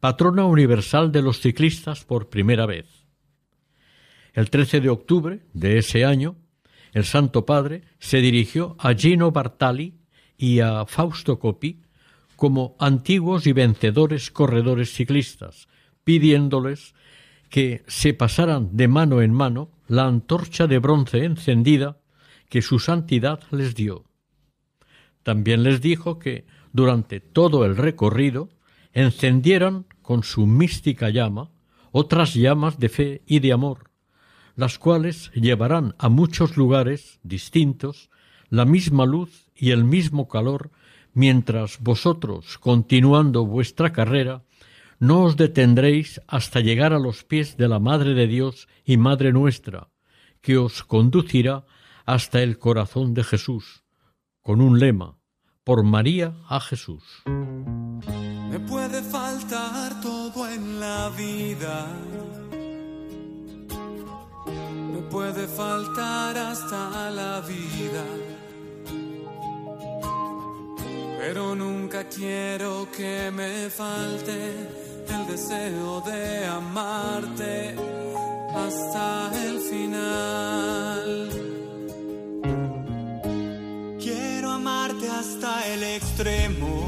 patrona 0.00 0.44
universal 0.44 1.10
de 1.10 1.22
los 1.22 1.40
ciclistas 1.40 2.04
por 2.04 2.28
primera 2.28 2.66
vez. 2.66 2.86
El 4.32 4.50
13 4.50 4.80
de 4.80 4.90
octubre 4.90 5.42
de 5.52 5.78
ese 5.78 6.04
año, 6.04 6.36
el 6.92 7.04
Santo 7.04 7.44
Padre 7.44 7.82
se 7.98 8.18
dirigió 8.18 8.76
a 8.78 8.94
Gino 8.94 9.32
Bartali 9.32 9.98
y 10.36 10.60
a 10.60 10.86
Fausto 10.86 11.38
Coppi 11.38 11.82
como 12.36 12.76
antiguos 12.78 13.48
y 13.48 13.52
vencedores 13.52 14.30
corredores 14.30 14.92
ciclistas, 14.92 15.66
pidiéndoles 16.04 16.94
que 17.50 17.82
se 17.88 18.14
pasaran 18.14 18.76
de 18.76 18.86
mano 18.86 19.22
en 19.22 19.32
mano 19.32 19.72
la 19.88 20.06
antorcha 20.06 20.68
de 20.68 20.78
bronce 20.78 21.24
encendida 21.24 21.98
que 22.48 22.62
su 22.62 22.78
santidad 22.78 23.40
les 23.50 23.74
dio. 23.74 24.04
También 25.24 25.64
les 25.64 25.80
dijo 25.80 26.18
que 26.18 26.46
durante 26.72 27.20
todo 27.20 27.64
el 27.64 27.76
recorrido 27.76 28.50
encendieran 28.98 29.86
con 30.02 30.24
su 30.24 30.46
mística 30.46 31.08
llama 31.08 31.50
otras 31.92 32.34
llamas 32.34 32.78
de 32.78 32.88
fe 32.88 33.22
y 33.26 33.38
de 33.38 33.52
amor, 33.52 33.90
las 34.56 34.78
cuales 34.78 35.30
llevarán 35.34 35.94
a 35.98 36.08
muchos 36.08 36.56
lugares 36.56 37.20
distintos 37.22 38.10
la 38.48 38.64
misma 38.64 39.06
luz 39.06 39.50
y 39.54 39.70
el 39.70 39.84
mismo 39.84 40.28
calor 40.28 40.72
mientras 41.14 41.78
vosotros, 41.80 42.58
continuando 42.58 43.46
vuestra 43.46 43.92
carrera, 43.92 44.42
no 44.98 45.22
os 45.22 45.36
detendréis 45.36 46.20
hasta 46.26 46.60
llegar 46.60 46.92
a 46.92 46.98
los 46.98 47.22
pies 47.22 47.56
de 47.56 47.68
la 47.68 47.78
Madre 47.78 48.14
de 48.14 48.26
Dios 48.26 48.68
y 48.84 48.96
Madre 48.96 49.32
nuestra, 49.32 49.88
que 50.40 50.58
os 50.58 50.82
conducirá 50.82 51.66
hasta 52.04 52.42
el 52.42 52.58
corazón 52.58 53.14
de 53.14 53.22
Jesús, 53.22 53.84
con 54.42 54.60
un 54.60 54.80
lema, 54.80 55.18
por 55.62 55.84
María 55.84 56.34
a 56.48 56.58
Jesús. 56.58 57.04
Me 58.50 58.58
puede 58.60 59.02
faltar 59.02 60.00
todo 60.00 60.48
en 60.48 60.80
la 60.80 61.10
vida. 61.10 61.86
Me 64.92 65.00
puede 65.10 65.46
faltar 65.46 66.36
hasta 66.36 67.10
la 67.10 67.40
vida 67.40 68.04
pero 71.28 71.54
nunca 71.54 72.04
quiero 72.04 72.88
que 72.90 73.30
me 73.30 73.68
falte 73.68 74.52
el 75.14 75.26
deseo 75.26 76.00
de 76.00 76.46
amarte 76.46 77.74
hasta 78.54 79.30
el 79.44 79.60
final. 79.60 81.28
Quiero 84.00 84.52
amarte 84.52 85.06
hasta 85.10 85.66
el 85.66 85.82
extremo, 85.82 86.87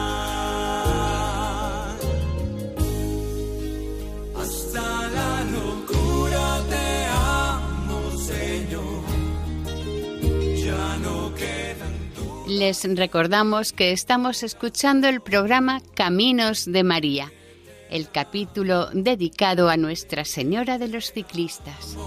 Les 12.61 12.83
recordamos 12.95 13.73
que 13.73 13.91
estamos 13.91 14.43
escuchando 14.43 15.07
el 15.07 15.19
programa 15.19 15.81
Caminos 15.95 16.71
de 16.71 16.83
María, 16.83 17.33
el 17.89 18.07
capítulo 18.11 18.91
dedicado 18.93 19.67
a 19.67 19.77
Nuestra 19.77 20.25
Señora 20.25 20.77
de 20.77 20.87
los 20.87 21.11
Ciclistas. 21.11 21.97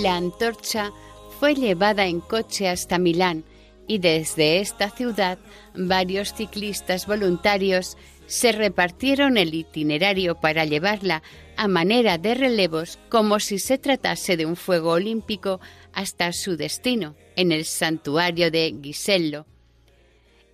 La 0.00 0.14
antorcha 0.14 0.92
fue 1.40 1.56
llevada 1.56 2.06
en 2.06 2.20
coche 2.20 2.68
hasta 2.68 3.00
Milán 3.00 3.42
y 3.88 3.98
desde 3.98 4.60
esta 4.60 4.88
ciudad 4.88 5.36
varios 5.74 6.32
ciclistas 6.32 7.08
voluntarios 7.08 7.96
se 8.28 8.52
repartieron 8.52 9.36
el 9.36 9.52
itinerario 9.54 10.36
para 10.36 10.64
llevarla 10.64 11.24
a 11.56 11.66
manera 11.66 12.16
de 12.16 12.36
relevos 12.36 13.00
como 13.08 13.40
si 13.40 13.58
se 13.58 13.76
tratase 13.76 14.36
de 14.36 14.46
un 14.46 14.54
fuego 14.54 14.92
olímpico 14.92 15.58
hasta 15.92 16.32
su 16.32 16.56
destino, 16.56 17.16
en 17.36 17.52
el 17.52 17.64
santuario 17.64 18.50
de 18.50 18.74
Gisello. 18.82 19.46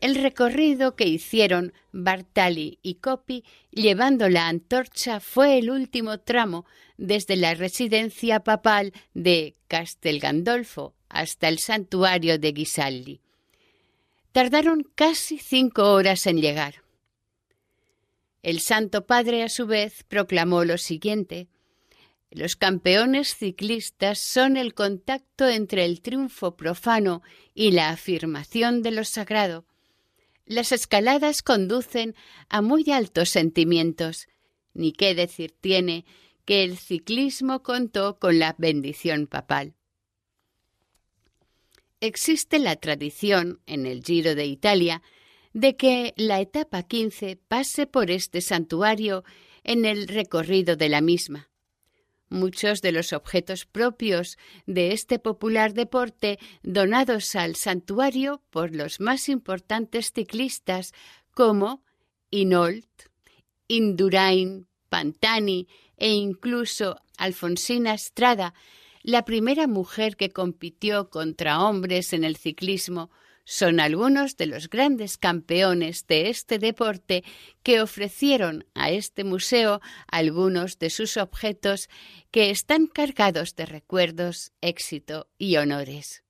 El 0.00 0.14
recorrido 0.16 0.94
que 0.94 1.06
hicieron 1.06 1.72
Bartali 1.92 2.78
y 2.82 2.96
Coppi 2.96 3.44
llevando 3.70 4.28
la 4.28 4.48
antorcha 4.48 5.20
fue 5.20 5.58
el 5.58 5.70
último 5.70 6.20
tramo 6.20 6.66
desde 6.98 7.36
la 7.36 7.54
residencia 7.54 8.40
papal 8.40 8.92
de 9.14 9.56
Castel 9.68 10.20
Gandolfo 10.20 10.94
hasta 11.08 11.48
el 11.48 11.58
santuario 11.58 12.38
de 12.38 12.52
Ghisalli. 12.52 13.20
Tardaron 14.32 14.86
casi 14.94 15.38
cinco 15.38 15.92
horas 15.92 16.26
en 16.26 16.40
llegar. 16.40 16.82
El 18.42 18.60
Santo 18.60 19.06
Padre, 19.06 19.42
a 19.42 19.48
su 19.48 19.66
vez, 19.66 20.04
proclamó 20.04 20.64
lo 20.64 20.78
siguiente. 20.78 21.48
Los 22.30 22.56
campeones 22.56 23.36
ciclistas 23.36 24.18
son 24.18 24.56
el 24.56 24.74
contacto 24.74 25.48
entre 25.48 25.84
el 25.84 26.00
triunfo 26.02 26.56
profano 26.56 27.22
y 27.54 27.70
la 27.70 27.90
afirmación 27.90 28.82
de 28.82 28.90
lo 28.90 29.04
sagrado. 29.04 29.64
Las 30.44 30.72
escaladas 30.72 31.42
conducen 31.42 32.14
a 32.48 32.62
muy 32.62 32.90
altos 32.90 33.30
sentimientos. 33.30 34.28
Ni 34.74 34.92
qué 34.92 35.14
decir 35.14 35.54
tiene 35.60 36.04
que 36.44 36.62
el 36.62 36.78
ciclismo 36.78 37.62
contó 37.62 38.18
con 38.18 38.38
la 38.38 38.54
bendición 38.58 39.26
papal. 39.26 39.74
Existe 42.00 42.58
la 42.58 42.76
tradición 42.76 43.60
en 43.66 43.86
el 43.86 44.02
Giro 44.04 44.34
de 44.34 44.46
Italia 44.46 45.02
de 45.52 45.76
que 45.76 46.12
la 46.16 46.40
etapa 46.40 46.82
15 46.82 47.36
pase 47.48 47.86
por 47.86 48.10
este 48.10 48.42
santuario 48.42 49.24
en 49.64 49.84
el 49.84 50.06
recorrido 50.06 50.76
de 50.76 50.88
la 50.88 51.00
misma. 51.00 51.48
Muchos 52.28 52.82
de 52.82 52.90
los 52.90 53.12
objetos 53.12 53.66
propios 53.66 54.36
de 54.66 54.92
este 54.92 55.18
popular 55.18 55.74
deporte 55.74 56.38
donados 56.62 57.36
al 57.36 57.54
santuario 57.54 58.42
por 58.50 58.74
los 58.74 58.98
más 59.00 59.28
importantes 59.28 60.12
ciclistas 60.12 60.92
como 61.32 61.84
Inolt, 62.30 62.86
Indurain, 63.68 64.66
Pantani 64.88 65.68
e 65.96 66.10
incluso 66.10 67.00
Alfonsina 67.16 67.94
Estrada, 67.94 68.54
la 69.02 69.24
primera 69.24 69.68
mujer 69.68 70.16
que 70.16 70.30
compitió 70.30 71.10
contra 71.10 71.62
hombres 71.62 72.12
en 72.12 72.24
el 72.24 72.36
ciclismo, 72.36 73.10
son 73.48 73.78
algunos 73.78 74.36
de 74.36 74.46
los 74.46 74.68
grandes 74.68 75.16
campeones 75.16 76.06
de 76.08 76.28
este 76.30 76.58
deporte 76.58 77.22
que 77.62 77.80
ofrecieron 77.80 78.66
a 78.74 78.90
este 78.90 79.22
museo 79.22 79.80
algunos 80.08 80.80
de 80.80 80.90
sus 80.90 81.16
objetos 81.16 81.88
que 82.32 82.50
están 82.50 82.88
cargados 82.88 83.54
de 83.54 83.66
recuerdos, 83.66 84.52
éxito 84.60 85.28
y 85.38 85.56
honores. 85.58 86.24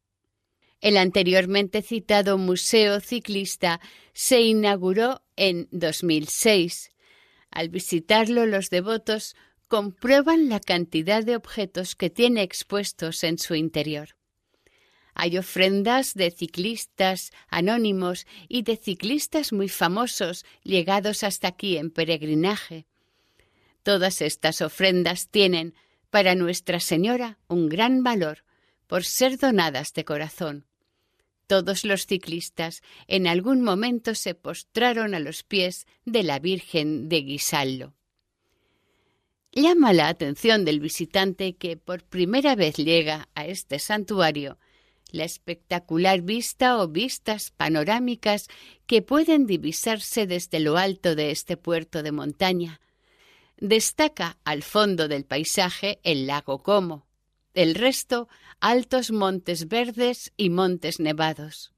El 0.83 0.99
anteriormente 0.99 1.81
citado 1.81 2.37
Museo 2.37 3.01
Ciclista 3.01 3.81
se 4.13 4.43
inauguró 4.43 5.23
en 5.37 5.69
2006. 5.73 6.91
Al 7.51 7.71
visitarlo 7.71 8.45
los 8.45 8.69
devotos 8.69 9.37
comprueban 9.69 10.51
la 10.51 10.61
cantidad 10.61 11.25
de 11.25 11.35
objetos 11.35 11.97
que 11.97 12.11
tiene 12.11 12.43
expuestos 12.43 13.25
en 13.25 13.39
su 13.39 13.55
interior. 13.55 14.17
Hay 15.19 15.39
ofrendas 15.39 16.13
de 16.13 16.31
ciclistas 16.31 17.33
anónimos 17.49 18.27
y 18.49 18.65
de 18.65 18.77
ciclistas 18.77 19.51
muy 19.51 19.71
famosos 19.71 20.45
llegados 20.63 21.25
hasta 21.25 21.49
aquí 21.49 21.79
en 21.79 21.91
peregrinaje. 21.91 22.85
Todas 23.83 24.21
estas 24.21 24.61
ofrendas 24.61 25.29
tienen 25.31 25.75
para 26.11 26.35
Nuestra 26.35 26.81
Señora 26.81 27.39
un 27.49 27.71
gran 27.71 28.03
valor 28.03 28.45
por 28.87 29.05
ser 29.05 29.39
donadas 29.39 29.95
de 29.95 30.05
corazón. 30.05 30.67
Todos 31.47 31.87
los 31.87 32.05
ciclistas 32.05 32.83
en 33.07 33.27
algún 33.27 33.63
momento 33.63 34.15
se 34.15 34.35
postraron 34.35 35.15
a 35.15 35.19
los 35.19 35.45
pies 35.45 35.87
de 36.05 36.25
la 36.25 36.41
Virgen 36.41 37.09
de 37.09 37.23
Guisallo. 37.23 37.95
Llama 39.51 39.95
la 39.95 40.09
atención 40.09 40.67
del 40.67 40.79
visitante 40.79 41.55
que 41.57 41.79
por 41.79 42.05
primera 42.05 42.55
vez 42.55 42.77
llega 42.77 43.31
a 43.35 43.47
este 43.47 43.79
santuario 43.79 44.59
la 45.11 45.25
espectacular 45.25 46.23
vista 46.23 46.79
o 46.79 46.89
vistas 46.89 47.53
panorámicas 47.57 48.49
que 48.87 49.03
pueden 49.03 49.47
divisarse 49.47 50.27
desde 50.27 50.61
lo 50.61 50.77
alto 50.77 51.15
de 51.15 51.31
este 51.31 51.57
puerto 51.57 52.03
de 52.03 52.13
montaña. 52.13 52.81
Destaca 53.59 54.39
al 54.45 54.63
fondo 54.63 55.09
del 55.09 55.25
paisaje 55.25 56.01
el 56.03 56.27
lago 56.27 56.63
Como, 56.63 57.07
el 57.55 57.75
resto 57.75 58.29
altos 58.61 59.11
montes 59.11 59.69
verdes 59.69 60.33
y 60.37 60.51
montes 60.51 61.01
nevados. 61.01 61.73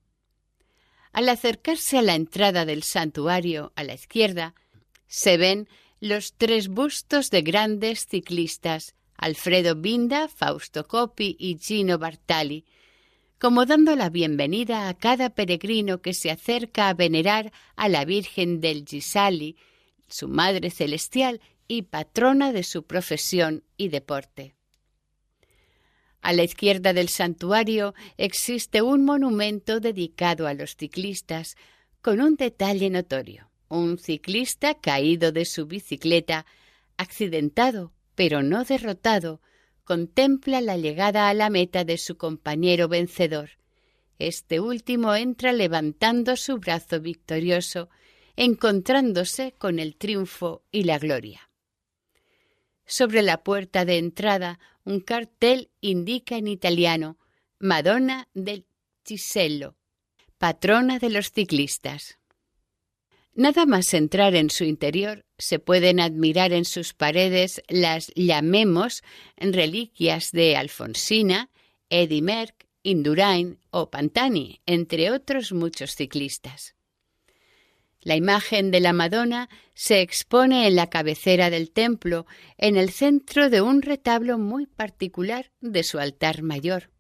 Al 1.12 1.28
acercarse 1.28 1.98
a 1.98 2.02
la 2.02 2.14
entrada 2.14 2.64
del 2.64 2.82
santuario 2.82 3.72
a 3.76 3.84
la 3.84 3.94
izquierda, 3.94 4.54
se 5.06 5.36
ven 5.36 5.68
los 6.00 6.34
tres 6.34 6.68
bustos 6.68 7.30
de 7.30 7.42
grandes 7.42 8.06
ciclistas, 8.06 8.94
Alfredo 9.16 9.74
Binda, 9.74 10.28
Fausto 10.28 10.86
Coppi 10.86 11.36
y 11.38 11.58
Gino 11.58 11.98
Bartali, 11.98 12.64
como 13.38 13.66
dando 13.66 13.94
la 13.94 14.11
bienvenida 14.11 14.88
a 14.88 14.94
cada 14.94 15.31
peregrino 15.31 16.03
que 16.03 16.12
se 16.12 16.31
acerca 16.31 16.88
a 16.88 16.94
venerar 16.94 17.53
a 17.77 17.88
la 17.88 18.05
Virgen 18.05 18.61
del 18.61 18.85
Gisali, 18.85 19.57
su 20.09 20.29
Madre 20.29 20.70
Celestial 20.70 21.40
y 21.68 21.83
patrona 21.83 22.53
de 22.53 22.64
su 22.64 22.85
profesión 22.85 23.62
y 23.77 23.88
deporte. 23.88 24.55
A 26.20 26.33
la 26.33 26.42
izquierda 26.42 26.92
del 26.92 27.09
santuario 27.09 27.94
existe 28.16 28.83
un 28.83 29.05
monumento 29.05 29.79
dedicado 29.79 30.46
a 30.46 30.55
los 30.55 30.74
ciclistas, 30.77 31.57
con 32.01 32.20
un 32.20 32.37
detalle 32.37 32.90
notorio. 32.90 33.51
Un 33.68 33.98
ciclista 33.98 34.74
caído 34.74 35.31
de 35.31 35.44
su 35.44 35.66
bicicleta, 35.66 36.46
accidentado 36.96 37.92
pero 38.18 38.42
no 38.42 38.64
derrotado, 38.64 39.40
contempla 39.88 40.61
la 40.61 40.77
llegada 40.77 41.31
a 41.31 41.33
la 41.33 41.48
meta 41.48 41.83
de 41.83 41.96
su 41.96 42.18
compañero 42.18 42.88
vencedor. 42.88 43.53
Este 44.18 44.61
último 44.61 45.14
entra 45.14 45.55
levantando 45.55 46.37
su 46.37 46.59
brazo 46.59 47.01
victorioso, 47.01 47.88
encontrándose 48.37 49.55
con 49.57 49.79
el 49.79 49.96
triunfo 49.96 50.62
y 50.70 50.83
la 50.85 50.98
gloria. 50.98 51.48
Sobre 52.85 53.22
la 53.22 53.42
puerta 53.42 53.87
de 53.87 53.96
entrada, 53.96 54.61
un 54.85 55.01
cartel 55.01 55.70
indica 55.81 56.37
en 56.37 56.48
italiano 56.48 57.16
Madonna 57.59 58.29
del 58.35 58.66
Cisello, 59.07 59.74
patrona 60.37 60.98
de 60.98 61.09
los 61.09 61.33
ciclistas. 61.33 62.17
Nada 63.38 63.66
más 63.66 63.94
entrar 63.94 64.35
en 64.35 64.51
su 64.51 64.64
interior, 64.64 65.24
se 65.38 65.61
pueden 65.61 66.01
admirar 66.01 66.53
en 66.53 66.64
sus 66.64 66.92
paredes 66.92 67.62
las, 67.68 68.11
llamemos, 68.16 69.05
reliquias 69.37 70.33
de 70.33 70.57
Alfonsina, 70.57 71.48
Eddy 71.88 72.20
Merck, 72.20 72.66
Indurain 72.83 73.61
o 73.70 73.90
Pantani, 73.90 74.61
entre 74.66 75.12
otros 75.12 75.53
muchos 75.53 75.94
ciclistas. 75.94 76.74
La 78.01 78.16
imagen 78.16 78.72
de 78.72 78.81
la 78.81 78.92
Madonna 78.92 79.48
se 79.72 80.01
expone 80.01 80.66
en 80.66 80.74
la 80.74 80.90
cabecera 80.90 81.48
del 81.48 81.70
templo, 81.70 82.27
en 82.57 82.77
el 82.77 82.90
centro 82.90 83.51
de 83.51 83.61
un 83.61 83.83
retablo 83.83 84.37
muy 84.38 84.66
particular 84.66 85.53
de 85.61 85.85
su 85.85 86.01
altar 86.01 86.42
mayor. 86.42 86.90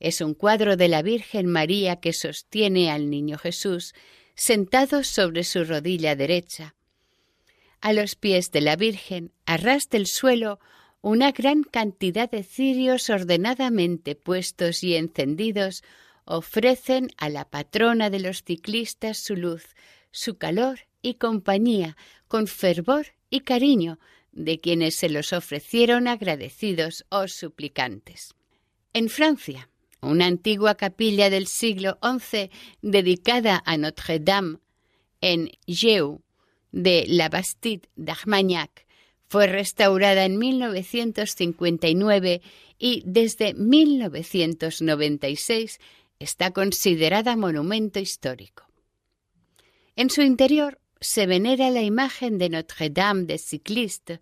Es 0.00 0.20
un 0.20 0.34
cuadro 0.34 0.76
de 0.76 0.88
la 0.88 1.02
Virgen 1.02 1.46
María 1.46 2.00
que 2.00 2.12
sostiene 2.12 2.90
al 2.90 3.10
Niño 3.10 3.38
Jesús 3.38 3.94
sentado 4.36 5.02
sobre 5.02 5.42
su 5.44 5.64
rodilla 5.64 6.14
derecha. 6.14 6.74
A 7.80 7.92
los 7.92 8.14
pies 8.14 8.52
de 8.52 8.60
la 8.60 8.76
Virgen, 8.76 9.32
a 9.46 9.56
ras 9.56 9.88
del 9.88 10.06
suelo, 10.06 10.60
una 11.00 11.32
gran 11.32 11.62
cantidad 11.62 12.30
de 12.30 12.42
cirios 12.42 13.10
ordenadamente 13.10 14.14
puestos 14.14 14.82
y 14.82 14.94
encendidos 14.96 15.82
ofrecen 16.24 17.10
a 17.16 17.28
la 17.28 17.48
patrona 17.48 18.10
de 18.10 18.20
los 18.20 18.42
ciclistas 18.42 19.18
su 19.18 19.36
luz, 19.36 19.74
su 20.10 20.36
calor 20.36 20.80
y 21.02 21.14
compañía, 21.14 21.96
con 22.28 22.46
fervor 22.46 23.14
y 23.30 23.40
cariño 23.40 23.98
de 24.32 24.58
quienes 24.60 24.96
se 24.96 25.08
los 25.08 25.32
ofrecieron 25.32 26.08
agradecidos 26.08 27.06
o 27.08 27.28
suplicantes. 27.28 28.34
En 28.92 29.08
Francia, 29.08 29.70
una 30.06 30.26
antigua 30.26 30.74
capilla 30.74 31.30
del 31.30 31.46
siglo 31.46 31.98
XI 32.02 32.50
dedicada 32.82 33.62
a 33.64 33.76
Notre-Dame 33.76 34.58
en 35.20 35.52
Jeu 35.66 36.22
de 36.72 37.04
la 37.08 37.28
Bastide 37.28 37.88
d'Armagnac 37.96 38.86
Fue 39.28 39.46
restaurada 39.46 40.24
en 40.24 40.38
1959 40.38 42.42
y 42.78 43.02
desde 43.04 43.54
1996 43.54 45.80
está 46.18 46.52
considerada 46.52 47.36
monumento 47.36 47.98
histórico. 47.98 48.64
En 49.96 50.10
su 50.10 50.22
interior 50.22 50.78
se 51.00 51.26
venera 51.26 51.70
la 51.70 51.82
imagen 51.82 52.38
de 52.38 52.50
Notre-Dame 52.50 53.24
de 53.24 53.38
Cycliste, 53.38 54.20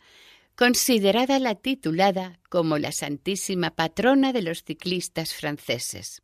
considerada 0.56 1.38
la 1.38 1.56
titulada 1.56 2.38
como 2.48 2.78
la 2.78 2.92
Santísima 2.92 3.74
Patrona 3.74 4.32
de 4.32 4.42
los 4.42 4.62
ciclistas 4.62 5.34
franceses. 5.34 6.22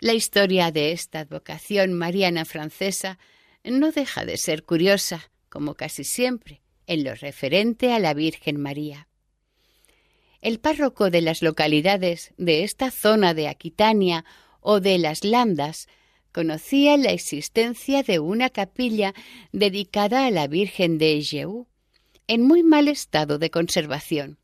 La 0.00 0.14
historia 0.14 0.72
de 0.72 0.92
esta 0.92 1.20
advocación 1.20 1.92
mariana 1.92 2.44
francesa 2.44 3.18
no 3.64 3.92
deja 3.92 4.24
de 4.24 4.36
ser 4.36 4.64
curiosa, 4.64 5.30
como 5.48 5.74
casi 5.74 6.04
siempre, 6.04 6.62
en 6.86 7.04
lo 7.04 7.14
referente 7.14 7.92
a 7.92 7.98
la 7.98 8.14
Virgen 8.14 8.60
María. 8.60 9.08
El 10.40 10.58
párroco 10.58 11.10
de 11.10 11.20
las 11.20 11.42
localidades 11.42 12.32
de 12.36 12.64
esta 12.64 12.90
zona 12.90 13.34
de 13.34 13.46
Aquitania 13.46 14.24
o 14.60 14.80
de 14.80 14.98
las 14.98 15.22
Landas 15.22 15.86
conocía 16.32 16.96
la 16.96 17.12
existencia 17.12 18.02
de 18.02 18.18
una 18.18 18.50
capilla 18.50 19.14
dedicada 19.52 20.26
a 20.26 20.30
la 20.30 20.48
Virgen 20.48 20.98
de 20.98 21.18
Egeu, 21.18 21.68
en 22.26 22.42
muy 22.42 22.62
mal 22.62 22.88
estado 22.88 23.38
de 23.38 23.50
conservación. 23.50 24.38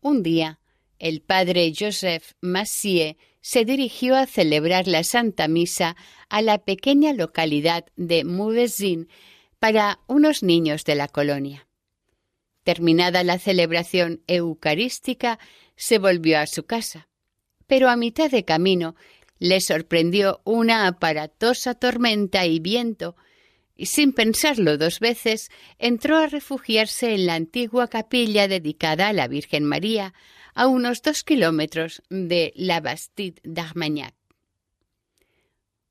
Un 0.00 0.22
día, 0.22 0.60
el 0.98 1.20
padre 1.20 1.72
Joseph 1.76 2.32
Massieu 2.40 3.16
se 3.40 3.64
dirigió 3.64 4.16
a 4.16 4.26
celebrar 4.26 4.88
la 4.88 5.04
Santa 5.04 5.48
Misa 5.48 5.96
a 6.28 6.40
la 6.40 6.58
pequeña 6.58 7.12
localidad 7.12 7.84
de 7.96 8.24
Mouvezin 8.24 9.08
para 9.58 10.00
unos 10.06 10.42
niños 10.42 10.84
de 10.84 10.94
la 10.94 11.08
colonia. 11.08 11.68
Terminada 12.62 13.22
la 13.24 13.38
celebración 13.38 14.22
eucarística, 14.26 15.38
se 15.76 15.98
volvió 15.98 16.38
a 16.38 16.46
su 16.46 16.64
casa, 16.64 17.08
pero 17.66 17.90
a 17.90 17.96
mitad 17.96 18.30
de 18.30 18.44
camino 18.44 18.94
le 19.38 19.60
sorprendió 19.60 20.40
una 20.44 20.86
aparatosa 20.86 21.74
tormenta 21.74 22.46
y 22.46 22.60
viento, 22.60 23.16
y 23.76 23.86
sin 23.86 24.12
pensarlo 24.12 24.78
dos 24.78 25.00
veces 25.00 25.50
entró 25.78 26.16
a 26.16 26.26
refugiarse 26.26 27.14
en 27.14 27.26
la 27.26 27.34
antigua 27.34 27.88
capilla 27.88 28.48
dedicada 28.48 29.08
a 29.08 29.12
la 29.12 29.28
Virgen 29.28 29.64
María, 29.64 30.14
a 30.54 30.66
unos 30.68 31.02
dos 31.02 31.24
kilómetros 31.24 32.02
de 32.10 32.52
la 32.54 32.80
Bastide 32.80 33.40
d'Armagnac. 33.42 34.14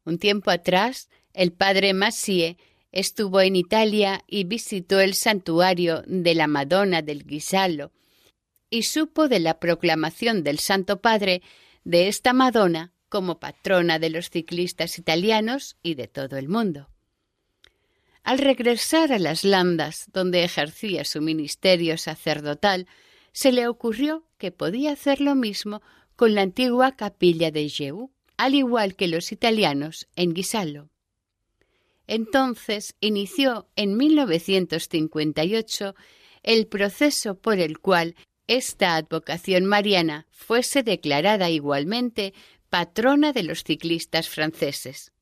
Un 0.06 0.18
tiempo 0.18 0.52
atrás, 0.52 1.10
el 1.34 1.52
padre 1.52 1.94
Massieu 1.94 2.56
estuvo 2.92 3.42
en 3.42 3.56
Italia 3.56 4.24
y 4.28 4.44
visitó 4.46 5.00
el 5.00 5.16
santuario 5.16 6.04
de 6.08 6.36
la 6.36 6.48
Madonna 6.48 7.02
del 7.02 7.24
Ghisallo 7.24 7.92
y 8.70 8.84
supo 8.84 9.28
de 9.28 9.40
la 9.40 9.60
proclamación 9.60 10.44
del 10.44 10.60
Santo 10.60 11.02
Padre 11.02 11.42
de 11.84 12.08
esta 12.08 12.34
Madonna 12.34 12.94
como 13.10 13.40
patrona 13.40 14.00
de 14.00 14.10
los 14.10 14.30
ciclistas 14.30 14.98
italianos 14.98 15.78
y 15.84 15.96
de 15.96 16.08
todo 16.08 16.38
el 16.38 16.50
mundo. 16.50 16.93
Al 18.24 18.38
regresar 18.38 19.12
a 19.12 19.20
las 19.20 19.44
Landas, 19.44 20.06
donde 20.14 20.44
ejercía 20.46 21.04
su 21.04 21.22
ministerio 21.22 21.98
sacerdotal, 21.98 22.88
se 23.34 23.52
le 23.52 23.68
ocurrió 23.68 24.26
que 24.38 24.52
podía 24.52 24.94
hacer 24.94 25.20
lo 25.20 25.36
mismo 25.36 25.82
con 26.16 26.34
la 26.34 26.42
antigua 26.42 26.96
capilla 26.96 27.52
de 27.52 27.68
Geu, 27.68 28.12
al 28.38 28.56
igual 28.56 28.96
que 28.96 29.08
los 29.08 29.32
italianos 29.32 30.08
en 30.16 30.34
Ghisallo. 30.34 30.90
Entonces 32.08 32.96
inició 33.00 33.68
en 33.76 33.98
1958 33.98 35.96
el 36.44 36.68
proceso 36.68 37.36
por 37.36 37.60
el 37.60 37.80
cual 37.80 38.16
esta 38.48 38.96
advocación 38.96 39.66
mariana 39.66 40.28
fuese 40.32 40.84
declarada 40.84 41.50
igualmente 41.50 42.34
patrona 42.70 43.34
de 43.34 43.44
los 43.44 43.64
ciclistas 43.64 44.30
franceses. 44.30 45.14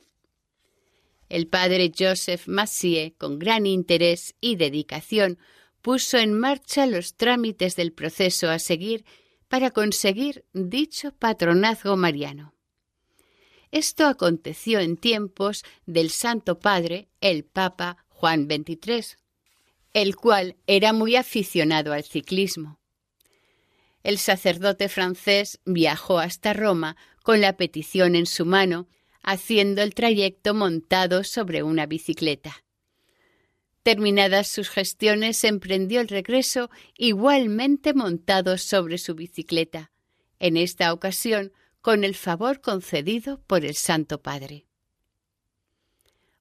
El 1.32 1.48
padre 1.48 1.94
Joseph 1.98 2.46
Massieu, 2.48 3.14
con 3.18 3.40
gran 3.40 3.66
interés 3.66 4.36
y 4.42 4.58
dedicación, 4.58 5.40
puso 5.82 6.18
en 6.18 6.34
marcha 6.38 6.86
los 6.88 7.16
trámites 7.16 7.78
del 7.78 7.94
proceso 7.94 8.50
a 8.50 8.60
seguir 8.60 9.06
para 9.48 9.72
conseguir 9.72 10.44
dicho 10.52 11.14
patronazgo 11.14 11.96
mariano. 11.96 12.54
Esto 13.72 14.08
aconteció 14.08 14.82
en 14.82 14.98
tiempos 14.98 15.64
del 15.86 16.10
Santo 16.10 16.60
Padre, 16.60 17.08
el 17.22 17.46
Papa 17.46 18.06
Juan 18.10 18.50
XXIII, 18.50 19.16
el 19.94 20.18
cual 20.18 20.58
era 20.68 20.92
muy 20.92 21.16
aficionado 21.16 21.94
al 21.94 22.04
ciclismo. 22.04 22.82
El 24.04 24.18
sacerdote 24.18 24.90
francés 24.90 25.62
viajó 25.64 26.20
hasta 26.20 26.52
Roma 26.52 26.98
con 27.24 27.40
la 27.40 27.56
petición 27.56 28.16
en 28.16 28.26
su 28.26 28.46
mano, 28.46 28.90
haciendo 29.24 29.82
el 29.82 29.94
trayecto 29.94 30.54
montado 30.54 31.24
sobre 31.24 31.64
una 31.64 31.86
bicicleta. 31.86 32.64
Terminadas 33.84 34.48
sus 34.48 34.70
gestiones, 34.70 35.44
emprendió 35.44 36.02
el 36.02 36.08
regreso 36.08 36.70
igualmente 36.98 37.94
montado 37.94 38.58
sobre 38.58 38.98
su 38.98 39.16
bicicleta, 39.16 39.92
en 40.40 40.58
esta 40.58 40.94
ocasión 40.94 41.52
con 41.82 42.04
el 42.04 42.16
favor 42.16 42.62
concedido 42.62 43.42
por 43.48 43.66
el 43.66 43.74
Santo 43.74 44.22
Padre. 44.22 44.68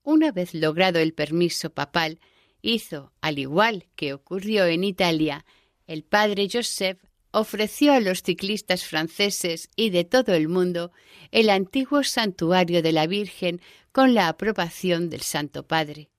Una 0.02 0.32
vez 0.32 0.54
logrado 0.54 0.98
el 0.98 1.14
permiso 1.14 1.70
papal, 1.70 2.20
hizo, 2.62 3.12
al 3.20 3.38
igual 3.38 3.86
que 3.96 4.12
ocurrió 4.12 4.66
en 4.66 4.84
Italia, 4.84 5.46
el 5.86 6.04
padre 6.04 6.48
Joseph 6.50 7.02
ofreció 7.32 7.92
a 7.92 8.00
los 8.00 8.22
ciclistas 8.22 8.84
franceses 8.84 9.68
y 9.76 9.90
de 9.90 10.04
todo 10.04 10.34
el 10.34 10.48
mundo 10.48 10.92
el 11.30 11.50
antiguo 11.50 12.02
santuario 12.02 12.82
de 12.82 12.92
la 12.92 13.06
Virgen 13.06 13.60
con 13.92 14.14
la 14.14 14.28
aprobación 14.28 15.10
del 15.10 15.22
Santo 15.22 15.66
Padre. 15.66 16.10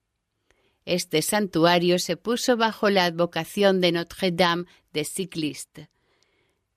Este 0.86 1.22
santuario 1.22 2.00
se 2.00 2.18
puso 2.18 2.58
bajo 2.58 2.90
la 2.90 3.06
advocación 3.06 3.82
de 3.82 3.92
Notre-Dame 3.92 4.66
de 4.94 5.06
Cycliste. 5.06 5.90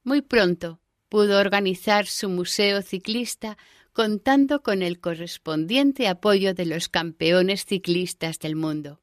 Muy 0.03 0.21
pronto 0.21 0.81
pudo 1.09 1.39
organizar 1.39 2.07
su 2.07 2.29
museo 2.29 2.83
ciclista 2.83 3.57
contando 3.93 4.63
con 4.63 4.83
el 4.83 5.01
correspondiente 5.01 6.09
apoyo 6.09 6.53
de 6.53 6.67
los 6.67 6.89
campeones 6.89 7.65
ciclistas 7.65 8.41
del 8.41 8.57
mundo. 8.57 9.01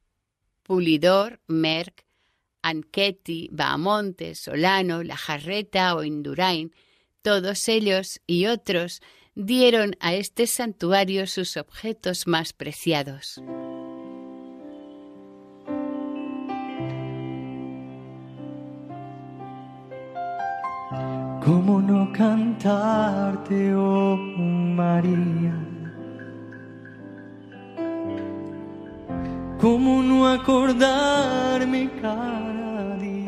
Pulidor, 0.62 1.40
Merck, 1.46 2.04
Anquetti, 2.62 3.48
Bahamonte, 3.52 4.34
Solano, 4.34 5.02
La 5.02 5.16
Jarreta 5.16 5.94
o 5.94 6.04
Indurain, 6.04 6.72
todos 7.22 7.68
ellos 7.68 8.20
y 8.26 8.46
otros 8.46 9.00
dieron 9.34 9.96
a 10.00 10.14
este 10.14 10.46
santuario 10.46 11.26
sus 11.26 11.56
objetos 11.56 12.26
más 12.26 12.52
preciados. 12.52 13.40
¿Cómo 21.44 21.82
no 21.82 22.12
cantarte, 22.12 23.74
oh 23.74 24.16
María? 24.16 25.71
¿Cómo 29.62 30.02
no 30.02 30.26
acordarme 30.26 31.88
cada 32.00 32.96
día? 32.96 33.22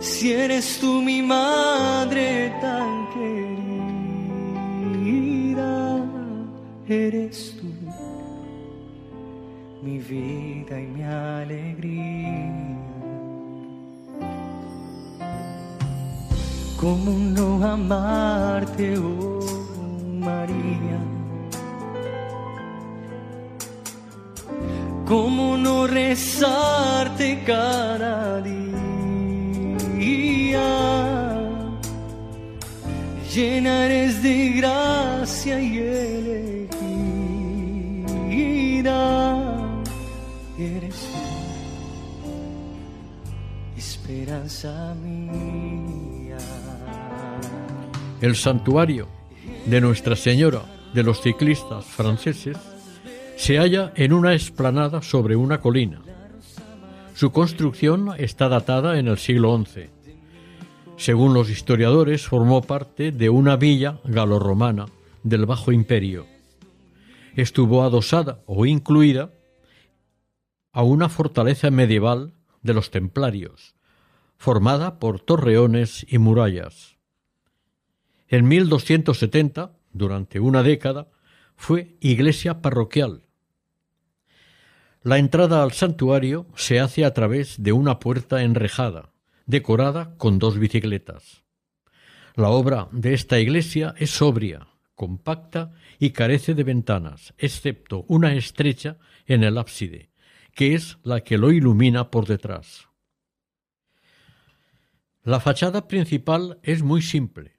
Si 0.00 0.32
eres 0.32 0.78
tú 0.80 1.02
mi 1.02 1.20
madre 1.20 2.54
tan 2.62 3.06
querida, 4.94 6.00
eres 6.88 7.54
tú 7.60 7.66
mi 9.82 9.98
vida 9.98 10.80
y 10.80 10.86
mi 10.86 11.02
alegría. 11.02 12.78
¿Cómo 16.80 17.10
no 17.36 17.62
amarte, 17.62 18.96
oh 18.96 19.33
¿Cómo 25.06 25.56
no 25.58 25.86
rezarte 25.86 27.42
cada 27.44 28.40
día? 28.40 28.64
Llena 33.34 33.84
eres 33.84 34.22
de 34.22 34.48
gracia 34.56 35.60
y 35.60 35.78
elegida. 38.18 38.70
Eres 40.58 40.94
tú, 40.94 41.18
esperanza 43.76 44.94
mía. 45.02 46.38
El 48.22 48.36
santuario 48.36 49.08
de 49.66 49.80
Nuestra 49.82 50.16
Señora 50.16 50.62
de 50.94 51.02
los 51.02 51.20
ciclistas 51.20 51.84
franceses 51.84 52.56
Se 53.36 53.58
halla 53.58 53.92
en 53.96 54.12
una 54.12 54.32
explanada 54.32 55.02
sobre 55.02 55.36
una 55.36 55.60
colina. 55.60 56.00
Su 57.14 57.30
construcción 57.30 58.12
está 58.18 58.48
datada 58.48 58.98
en 58.98 59.08
el 59.08 59.18
siglo 59.18 59.56
XI. 59.56 59.90
Según 60.96 61.34
los 61.34 61.50
historiadores, 61.50 62.26
formó 62.26 62.62
parte 62.62 63.12
de 63.12 63.28
una 63.28 63.56
villa 63.56 63.98
galorromana 64.04 64.86
del 65.22 65.46
Bajo 65.46 65.72
Imperio. 65.72 66.26
Estuvo 67.34 67.82
adosada 67.82 68.42
o 68.46 68.64
incluida 68.64 69.30
a 70.72 70.82
una 70.82 71.08
fortaleza 71.08 71.70
medieval 71.70 72.32
de 72.62 72.74
los 72.74 72.90
templarios, 72.90 73.74
formada 74.36 74.98
por 74.98 75.20
torreones 75.20 76.06
y 76.08 76.18
murallas. 76.18 76.96
En 78.28 78.48
1270, 78.48 79.72
durante 79.92 80.40
una 80.40 80.62
década, 80.62 81.08
fue 81.56 81.96
iglesia 82.00 82.62
parroquial. 82.62 83.23
La 85.04 85.18
entrada 85.18 85.62
al 85.62 85.72
santuario 85.72 86.46
se 86.56 86.80
hace 86.80 87.04
a 87.04 87.12
través 87.12 87.62
de 87.62 87.72
una 87.72 87.98
puerta 87.98 88.42
enrejada, 88.42 89.12
decorada 89.44 90.16
con 90.16 90.38
dos 90.38 90.58
bicicletas. 90.58 91.44
La 92.36 92.48
obra 92.48 92.88
de 92.90 93.12
esta 93.12 93.38
iglesia 93.38 93.94
es 93.98 94.08
sobria, 94.08 94.66
compacta 94.94 95.72
y 95.98 96.12
carece 96.12 96.54
de 96.54 96.64
ventanas, 96.64 97.34
excepto 97.36 98.06
una 98.08 98.32
estrecha 98.32 98.96
en 99.26 99.44
el 99.44 99.58
ábside, 99.58 100.08
que 100.54 100.74
es 100.74 100.96
la 101.02 101.20
que 101.20 101.36
lo 101.36 101.52
ilumina 101.52 102.10
por 102.10 102.26
detrás. 102.26 102.88
La 105.22 105.38
fachada 105.38 105.86
principal 105.86 106.60
es 106.62 106.82
muy 106.82 107.02
simple. 107.02 107.58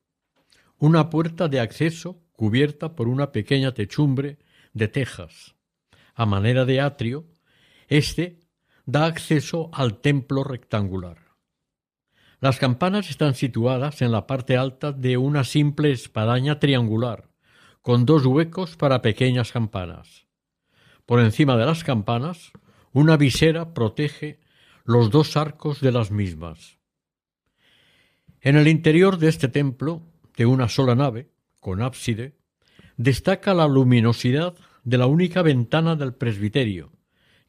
Una 0.80 1.12
puerta 1.12 1.48
de 1.48 1.60
acceso 1.60 2.24
cubierta 2.32 2.96
por 2.96 3.08
una 3.08 3.32
pequeña 3.32 3.72
techumbre 3.72 4.40
de 4.74 4.88
tejas. 4.88 5.54
A 6.16 6.26
manera 6.26 6.66
de 6.66 6.82
atrio, 6.82 7.28
este 7.88 8.40
da 8.86 9.06
acceso 9.06 9.70
al 9.74 10.00
templo 10.02 10.44
rectangular. 10.44 11.18
Las 12.40 12.60
campanas 12.60 13.10
están 13.10 13.34
situadas 13.34 14.02
en 14.02 14.12
la 14.12 14.28
parte 14.28 14.58
alta 14.58 14.92
de 14.92 15.18
una 15.18 15.44
simple 15.44 15.92
espadaña 15.92 16.60
triangular, 16.60 17.30
con 17.82 18.06
dos 18.06 18.26
huecos 18.26 18.76
para 18.76 19.02
pequeñas 19.02 19.52
campanas. 19.52 20.28
Por 21.06 21.20
encima 21.20 21.56
de 21.58 21.66
las 21.66 21.84
campanas, 21.84 22.52
una 22.94 23.18
visera 23.18 23.74
protege 23.74 24.40
los 24.84 25.10
dos 25.10 25.38
arcos 25.38 25.82
de 25.82 25.92
las 25.92 26.12
mismas. 26.12 26.78
En 28.42 28.56
el 28.56 28.68
interior 28.68 29.18
de 29.18 29.30
este 29.30 29.48
templo, 29.48 30.04
de 30.38 30.46
una 30.46 30.70
sola 30.70 30.96
nave, 30.96 31.32
con 31.60 31.82
ábside, 31.82 32.38
destaca 32.98 33.54
la 33.54 33.68
luminosidad 33.68 34.56
de 34.84 34.98
la 34.98 35.08
única 35.08 35.42
ventana 35.42 35.96
del 35.96 36.14
presbiterio, 36.14 36.92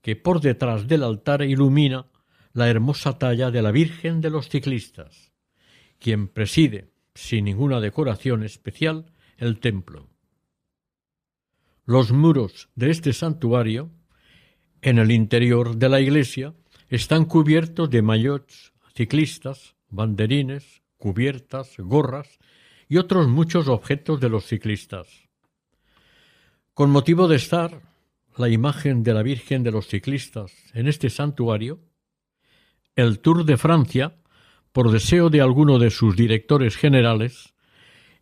que 0.06 0.14
por 0.14 0.40
detrás 0.40 0.86
del 0.86 1.02
altar 1.02 1.42
ilumina 1.42 2.06
la 2.52 2.68
hermosa 2.68 3.18
talla 3.18 3.50
de 3.50 3.60
la 3.60 3.72
Virgen 3.72 4.20
de 4.20 4.30
los 4.30 4.48
ciclistas, 4.48 5.32
quien 5.98 6.28
preside, 6.28 6.92
sin 7.16 7.46
ninguna 7.46 7.80
decoración 7.80 8.44
especial, 8.44 9.10
el 9.36 9.58
templo. 9.58 10.08
Los 11.86 12.12
muros 12.12 12.68
de 12.76 12.90
este 12.90 13.12
santuario, 13.12 13.90
en 14.80 14.98
el 14.98 15.10
interior 15.10 15.76
de 15.76 15.88
la 15.88 16.00
iglesia, 16.00 16.54
están 16.88 17.24
cubiertos 17.24 17.90
de 17.90 18.02
maillots 18.02 18.72
ciclistas, 18.94 19.74
banderines, 19.88 20.84
cubiertas, 20.98 21.74
gorras 21.78 22.38
y 22.88 22.98
otros 22.98 23.26
muchos 23.26 23.66
objetos 23.66 24.20
de 24.20 24.28
los 24.28 24.46
ciclistas. 24.46 25.08
Con 26.74 26.90
motivo 26.90 27.26
de 27.26 27.34
estar 27.34 27.95
la 28.38 28.48
imagen 28.48 29.02
de 29.02 29.14
la 29.14 29.22
Virgen 29.22 29.62
de 29.62 29.70
los 29.70 29.86
ciclistas 29.86 30.52
en 30.74 30.88
este 30.88 31.10
santuario, 31.10 31.80
el 32.94 33.20
Tour 33.20 33.44
de 33.44 33.56
Francia, 33.56 34.16
por 34.72 34.90
deseo 34.90 35.30
de 35.30 35.40
alguno 35.40 35.78
de 35.78 35.90
sus 35.90 36.16
directores 36.16 36.76
generales, 36.76 37.54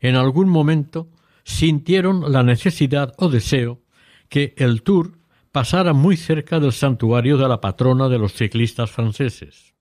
en 0.00 0.16
algún 0.16 0.48
momento 0.48 1.10
sintieron 1.44 2.32
la 2.32 2.42
necesidad 2.42 3.12
o 3.18 3.28
deseo 3.28 3.82
que 4.28 4.54
el 4.56 4.82
Tour 4.82 5.18
pasara 5.52 5.92
muy 5.92 6.16
cerca 6.16 6.58
del 6.58 6.72
santuario 6.72 7.36
de 7.36 7.48
la 7.48 7.60
patrona 7.60 8.08
de 8.08 8.18
los 8.18 8.32
ciclistas 8.32 8.90
franceses. 8.90 9.74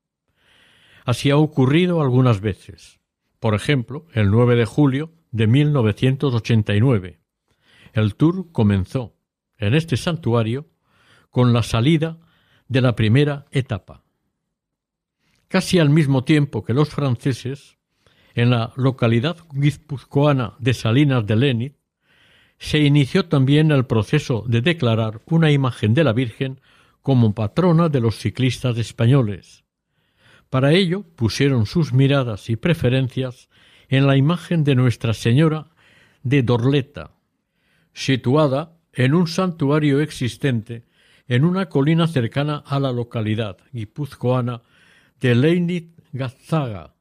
Así 1.06 1.32
ha 1.32 1.38
ocurrido 1.38 2.02
algunas 2.02 2.42
veces. 2.42 3.00
Por 3.40 3.56
ejemplo, 3.56 4.06
el 4.14 4.30
9 4.30 4.56
de 4.56 4.66
julio 4.66 5.12
de 5.32 5.48
1989. 5.48 7.20
El 7.92 8.16
tour 8.16 8.52
comenzó 8.52 9.13
en 9.68 9.74
este 9.76 9.98
santuario 9.98 10.70
con 11.30 11.54
la 11.54 11.64
salida 11.64 12.20
de 12.68 12.82
la 12.82 12.96
primera 12.96 13.46
etapa. 13.52 14.04
Casi 15.48 15.80
al 15.80 15.90
mismo 15.90 16.24
tiempo 16.24 16.64
que 16.64 16.74
los 16.74 16.90
franceses, 16.90 17.78
en 18.34 18.50
la 18.50 18.74
localidad 18.76 19.38
guipuzcoana 19.52 20.54
de 20.60 20.74
Salinas 20.74 21.26
de 21.26 21.36
Lenit, 21.36 21.76
se 22.58 22.80
inició 22.80 23.26
también 23.28 23.72
el 23.72 23.86
proceso 23.86 24.44
de 24.48 24.62
declarar 24.62 25.22
una 25.26 25.52
imagen 25.52 25.94
de 25.94 26.04
la 26.04 26.14
Virgen 26.14 26.62
como 27.02 27.34
patrona 27.34 27.90
de 27.90 28.00
los 28.00 28.18
ciclistas 28.18 28.78
españoles, 28.78 29.64
para 30.54 30.72
ello 30.72 31.02
pusieron 31.16 31.66
sus 31.66 31.94
miradas 31.94 32.48
y 32.52 32.58
preferencias 32.58 33.50
en 33.90 34.06
la 34.06 34.18
imagen 34.18 34.64
de 34.64 34.76
Nuestra 34.76 35.16
Señora 35.16 35.72
de 36.22 36.44
Dorleta, 36.44 37.16
situada 37.92 38.78
en 38.94 39.14
un 39.14 39.28
santuario 39.28 40.02
existente 40.02 40.86
en 41.28 41.46
una 41.46 41.68
colina 41.68 42.08
cercana 42.08 42.64
a 42.66 42.80
la 42.80 42.92
localidad 42.92 43.58
guipuzcoana 43.72 44.62
de 45.20 45.36
Leinit 45.36 46.00
Gazaga. 46.12 46.96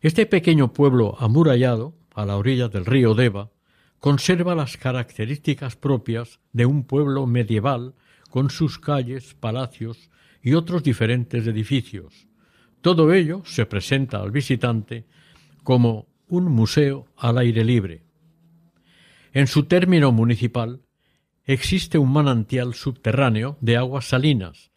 Este 0.00 0.26
pequeño 0.26 0.72
pueblo 0.72 1.16
amurallado, 1.18 1.94
a 2.14 2.24
la 2.24 2.36
orilla 2.36 2.68
del 2.68 2.86
río 2.86 3.14
Deva, 3.14 3.50
conserva 3.98 4.54
las 4.54 4.76
características 4.76 5.76
propias 5.76 6.40
de 6.52 6.66
un 6.66 6.84
pueblo 6.84 7.26
medieval 7.26 7.94
con 8.30 8.50
sus 8.50 8.78
calles, 8.78 9.34
palacios 9.34 10.10
y 10.42 10.54
otros 10.54 10.82
diferentes 10.82 11.46
edificios. 11.46 12.28
Todo 12.80 13.12
ello 13.12 13.42
se 13.44 13.66
presenta 13.66 14.22
al 14.22 14.30
visitante 14.30 15.04
como 15.64 16.06
un 16.28 16.44
museo 16.44 17.06
al 17.16 17.38
aire 17.38 17.64
libre. 17.64 18.09
En 19.32 19.46
su 19.46 19.64
término 19.64 20.12
municipal 20.12 20.82
existe 21.44 21.98
un 21.98 22.12
manantial 22.12 22.74
subterráneo 22.74 23.56
de 23.60 23.76
aguas 23.76 24.06
salinas, 24.06 24.70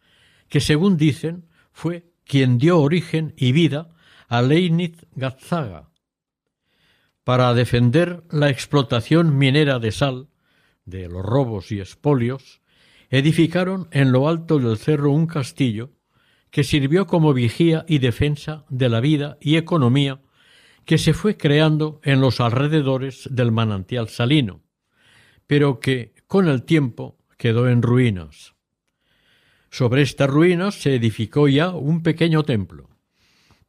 que 0.48 0.60
según 0.60 0.96
dicen 0.96 1.46
fue 1.72 2.12
quien 2.24 2.58
dio 2.58 2.80
origen 2.80 3.34
y 3.36 3.52
vida 3.52 3.90
a 4.28 4.42
Leinit 4.42 5.02
Gazaga. 5.14 5.90
Para 7.24 7.54
defender 7.54 8.22
la 8.30 8.50
explotación 8.50 9.36
minera 9.36 9.78
de 9.78 9.92
sal, 9.92 10.28
de 10.84 11.08
los 11.08 11.24
robos 11.24 11.72
y 11.72 11.80
espolios, 11.80 12.60
edificaron 13.10 13.88
en 13.90 14.12
lo 14.12 14.28
alto 14.28 14.58
del 14.58 14.76
cerro 14.76 15.10
un 15.10 15.26
castillo 15.26 15.90
que 16.50 16.64
sirvió 16.64 17.06
como 17.06 17.32
vigía 17.32 17.84
y 17.88 17.98
defensa 17.98 18.64
de 18.68 18.88
la 18.88 19.00
vida 19.00 19.38
y 19.40 19.56
economía 19.56 20.20
que 20.84 20.98
se 20.98 21.14
fue 21.14 21.36
creando 21.36 22.00
en 22.02 22.20
los 22.20 22.40
alrededores 22.40 23.28
del 23.30 23.52
manantial 23.52 24.08
salino, 24.08 24.62
pero 25.46 25.80
que 25.80 26.14
con 26.26 26.48
el 26.48 26.62
tiempo 26.62 27.18
quedó 27.36 27.68
en 27.68 27.82
ruinas. 27.82 28.54
Sobre 29.70 30.02
estas 30.02 30.30
ruinas 30.30 30.74
se 30.74 30.94
edificó 30.94 31.48
ya 31.48 31.70
un 31.70 32.02
pequeño 32.02 32.44
templo, 32.44 32.88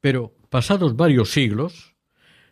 pero 0.01 0.35
pasados 0.49 0.95
varios 0.95 1.31
siglos 1.31 1.95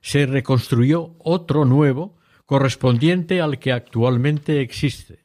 se 0.02 0.26
reconstruyó 0.26 1.16
otro 1.20 1.66
nuevo 1.66 2.18
correspondiente 2.46 3.42
al 3.42 3.60
que 3.60 3.72
actualmente 3.72 4.62
existe. 4.62 5.20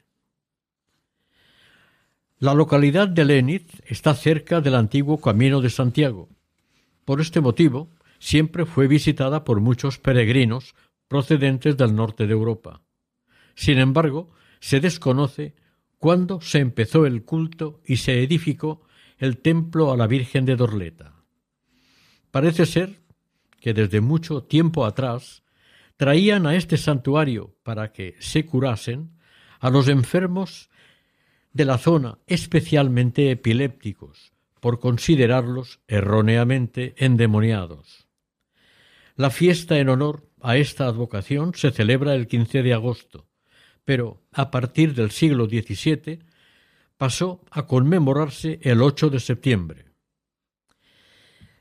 La 2.39 2.55
localidad 2.55 3.09
de 3.09 3.25
Lenit 3.25 3.73
está 3.87 4.15
cerca 4.15 4.61
del 4.61 4.77
antiguo 4.77 5.21
Camino 5.21 5.61
de 5.61 5.71
Santiago. 5.71 6.29
Por 7.05 7.21
este 7.21 7.41
motivo, 7.41 7.91
siempre 8.19 8.67
fue 8.67 8.89
visitada 8.89 9.45
por 9.45 9.61
muchos 9.61 9.99
peregrinos 9.99 10.75
procedentes 11.09 11.77
del 11.77 11.95
norte 11.95 12.27
de 12.27 12.33
Europa. 12.33 12.83
Sin 13.55 13.79
embargo, 13.79 14.31
se 14.61 14.81
desconoce 14.81 15.55
cuándo 15.99 16.41
se 16.41 16.59
empezó 16.59 17.07
el 17.07 17.25
culto 17.25 17.81
y 17.87 17.97
se 17.97 18.23
edificó 18.23 18.83
el 19.19 19.39
templo 19.39 19.93
a 19.93 19.97
la 19.97 20.07
Virgen 20.07 20.45
de 20.45 20.57
Dorleta. 20.57 21.15
Parece 22.31 22.67
ser 22.67 23.01
que 23.61 23.75
desde 23.75 24.01
mucho 24.01 24.45
tiempo 24.45 24.85
atrás 24.85 25.43
traían 25.97 26.47
a 26.47 26.55
este 26.55 26.77
santuario 26.77 27.57
para 27.65 27.93
que 27.93 28.15
se 28.21 28.47
curasen 28.47 29.19
a 29.59 29.71
los 29.71 29.89
enfermos 29.89 30.71
de 31.53 31.65
la 31.65 31.79
zona, 31.79 32.19
especialmente 32.27 33.31
epilépticos, 33.33 34.33
por 34.61 34.79
considerarlos 34.79 35.81
erróneamente 35.89 36.95
endemoniados. 36.97 38.08
La 39.19 39.31
fiesta 39.31 39.81
en 39.81 39.89
honor 39.89 40.31
a 40.41 40.59
esta 40.59 40.87
advocación 40.87 41.53
se 41.57 41.73
celebra 41.73 42.15
el 42.15 42.29
15 42.29 42.63
de 42.63 42.73
agosto, 42.73 43.27
pero 43.85 44.23
a 44.31 44.53
partir 44.53 44.95
del 44.95 45.11
siglo 45.11 45.47
XVII 45.47 46.21
pasó 46.97 47.45
a 47.51 47.67
conmemorarse 47.67 48.61
el 48.63 48.81
8 48.81 49.11
de 49.11 49.19
septiembre. 49.19 49.87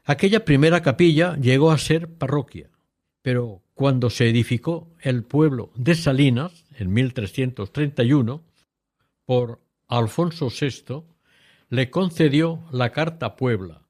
Aquella 0.03 0.45
primera 0.45 0.84
capilla 0.84 1.36
llegó 1.36 1.72
a 1.72 1.80
ser 1.80 2.14
parroquia, 2.14 2.70
pero 3.24 3.64
cuando 3.74 4.12
se 4.12 4.30
edificó 4.30 4.93
el 5.01 5.24
pueblo 5.24 5.72
de 5.74 5.95
Salinas 5.95 6.64
en 6.78 6.93
1331 6.93 8.43
por 9.26 9.64
Alfonso 9.88 10.49
VI, 10.49 11.05
le 11.70 11.89
concedió 11.89 12.68
la 12.72 12.91
Carta 12.91 13.36
Puebla 13.36 13.88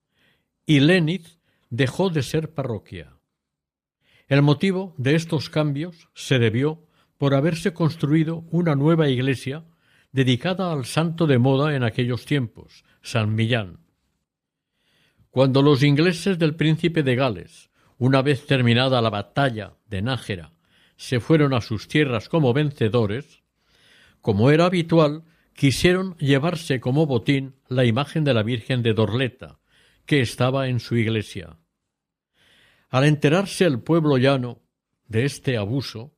y 0.65 0.79
Léniz 0.79 1.41
dejó 1.69 2.09
de 2.09 2.23
ser 2.23 2.53
parroquia. 2.53 3.16
El 4.27 4.41
motivo 4.41 4.93
de 4.97 5.15
estos 5.15 5.49
cambios 5.49 6.09
se 6.13 6.37
debió 6.37 6.83
por 7.17 7.33
haberse 7.33 7.73
construido 7.73 8.43
una 8.51 8.75
nueva 8.75 9.07
iglesia 9.07 9.63
dedicada 10.11 10.73
al 10.73 10.85
santo 10.85 11.27
de 11.27 11.37
moda 11.37 11.75
en 11.75 11.83
aquellos 11.83 12.25
tiempos, 12.25 12.83
San 13.01 13.35
Millán. 13.35 13.79
Cuando 15.29 15.61
los 15.61 15.81
ingleses 15.81 16.37
del 16.37 16.55
príncipe 16.55 17.03
de 17.03 17.15
Gales, 17.15 17.69
una 17.97 18.21
vez 18.21 18.45
terminada 18.45 19.01
la 19.01 19.09
batalla 19.09 19.75
de 19.87 20.01
Nájera, 20.01 20.51
se 20.97 21.21
fueron 21.21 21.53
a 21.53 21.61
sus 21.61 21.87
tierras 21.87 22.27
como 22.27 22.53
vencedores, 22.53 23.43
como 24.19 24.51
era 24.51 24.65
habitual, 24.65 25.23
quisieron 25.53 26.17
llevarse 26.17 26.81
como 26.81 27.05
botín 27.05 27.55
la 27.69 27.85
imagen 27.85 28.25
de 28.25 28.33
la 28.33 28.43
Virgen 28.43 28.83
de 28.83 28.93
Dorleta, 28.93 29.59
que 30.05 30.19
estaba 30.19 30.67
en 30.67 30.81
su 30.81 30.97
iglesia. 30.97 31.59
Al 32.89 33.03
enterarse 33.05 33.65
el 33.65 33.81
pueblo 33.81 34.17
llano 34.17 34.61
de 35.07 35.25
este 35.25 35.57
abuso, 35.57 36.13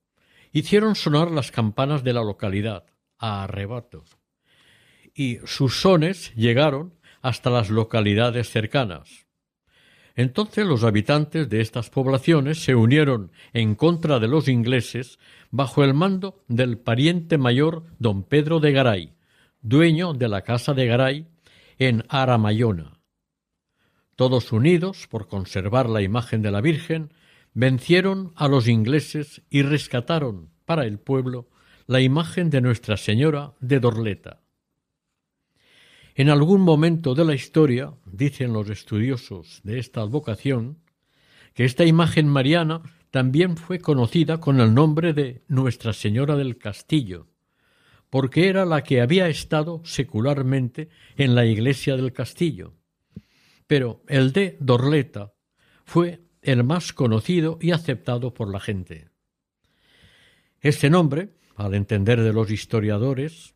hicieron 0.51 0.95
sonar 0.95 1.31
las 1.31 1.51
campanas 1.51 2.03
de 2.03 2.13
la 2.13 2.23
localidad, 2.23 2.85
a 3.17 3.43
arrebato, 3.43 4.05
y 5.13 5.39
sus 5.45 5.81
sones 5.81 6.33
llegaron 6.35 6.93
hasta 7.21 7.49
las 7.49 7.69
localidades 7.69 8.49
cercanas. 8.49 9.27
Entonces 10.15 10.65
los 10.65 10.83
habitantes 10.83 11.49
de 11.49 11.61
estas 11.61 11.89
poblaciones 11.89 12.63
se 12.63 12.75
unieron 12.75 13.31
en 13.53 13.75
contra 13.75 14.19
de 14.19 14.27
los 14.27 14.47
ingleses 14.47 15.17
bajo 15.49 15.83
el 15.83 15.93
mando 15.93 16.43
del 16.47 16.77
pariente 16.77 17.37
mayor 17.37 17.85
don 17.99 18.23
Pedro 18.23 18.59
de 18.59 18.71
Garay, 18.71 19.13
dueño 19.61 20.13
de 20.13 20.27
la 20.29 20.41
casa 20.41 20.73
de 20.73 20.87
Garay 20.87 21.27
en 21.77 22.03
Aramayona. 22.09 22.98
Todos 24.19 24.51
unidos 24.51 25.07
por 25.09 25.29
conservar 25.29 25.87
la 25.87 26.01
imagen 26.01 26.41
de 26.41 26.51
la 26.51 26.59
Virgen, 26.59 27.13
vencieron 27.53 28.33
a 28.35 28.49
los 28.49 28.67
ingleses 28.67 29.43
y 29.49 29.61
rescataron 29.61 30.49
para 30.65 30.83
el 30.83 30.99
pueblo 30.99 31.47
la 31.87 32.01
imagen 32.01 32.49
de 32.49 32.59
Nuestra 32.59 32.97
Señora 32.97 33.53
de 33.61 33.79
Dorleta. 33.79 34.41
En 36.15 36.29
algún 36.29 36.59
momento 36.59 37.15
de 37.15 37.23
la 37.23 37.33
historia, 37.33 37.93
dicen 38.11 38.51
los 38.51 38.69
estudiosos 38.69 39.61
de 39.63 39.79
esta 39.79 40.01
advocación, 40.01 40.79
que 41.53 41.63
esta 41.63 41.85
imagen 41.85 42.27
mariana 42.27 42.81
también 43.11 43.55
fue 43.55 43.79
conocida 43.79 44.41
con 44.41 44.59
el 44.59 44.73
nombre 44.73 45.13
de 45.13 45.43
Nuestra 45.47 45.93
Señora 45.93 46.35
del 46.35 46.57
Castillo, 46.57 47.27
porque 48.09 48.49
era 48.49 48.65
la 48.65 48.83
que 48.83 48.99
había 48.99 49.29
estado 49.29 49.81
secularmente 49.85 50.89
en 51.15 51.35
la 51.35 51.45
iglesia 51.45 51.95
del 51.95 52.11
castillo. 52.11 52.73
Pero 53.69 54.01
el 54.07 54.33
de 54.33 54.57
Dorleta 54.59 55.35
fue 55.85 56.21
el 56.41 56.63
más 56.63 56.91
conocido 56.91 57.59
y 57.61 57.69
aceptado 57.69 58.33
por 58.33 58.51
la 58.51 58.59
gente. 58.59 59.09
Este 60.59 60.89
nombre, 60.89 61.35
al 61.55 61.75
entender 61.75 62.19
de 62.19 62.33
los 62.33 62.49
historiadores, 62.49 63.53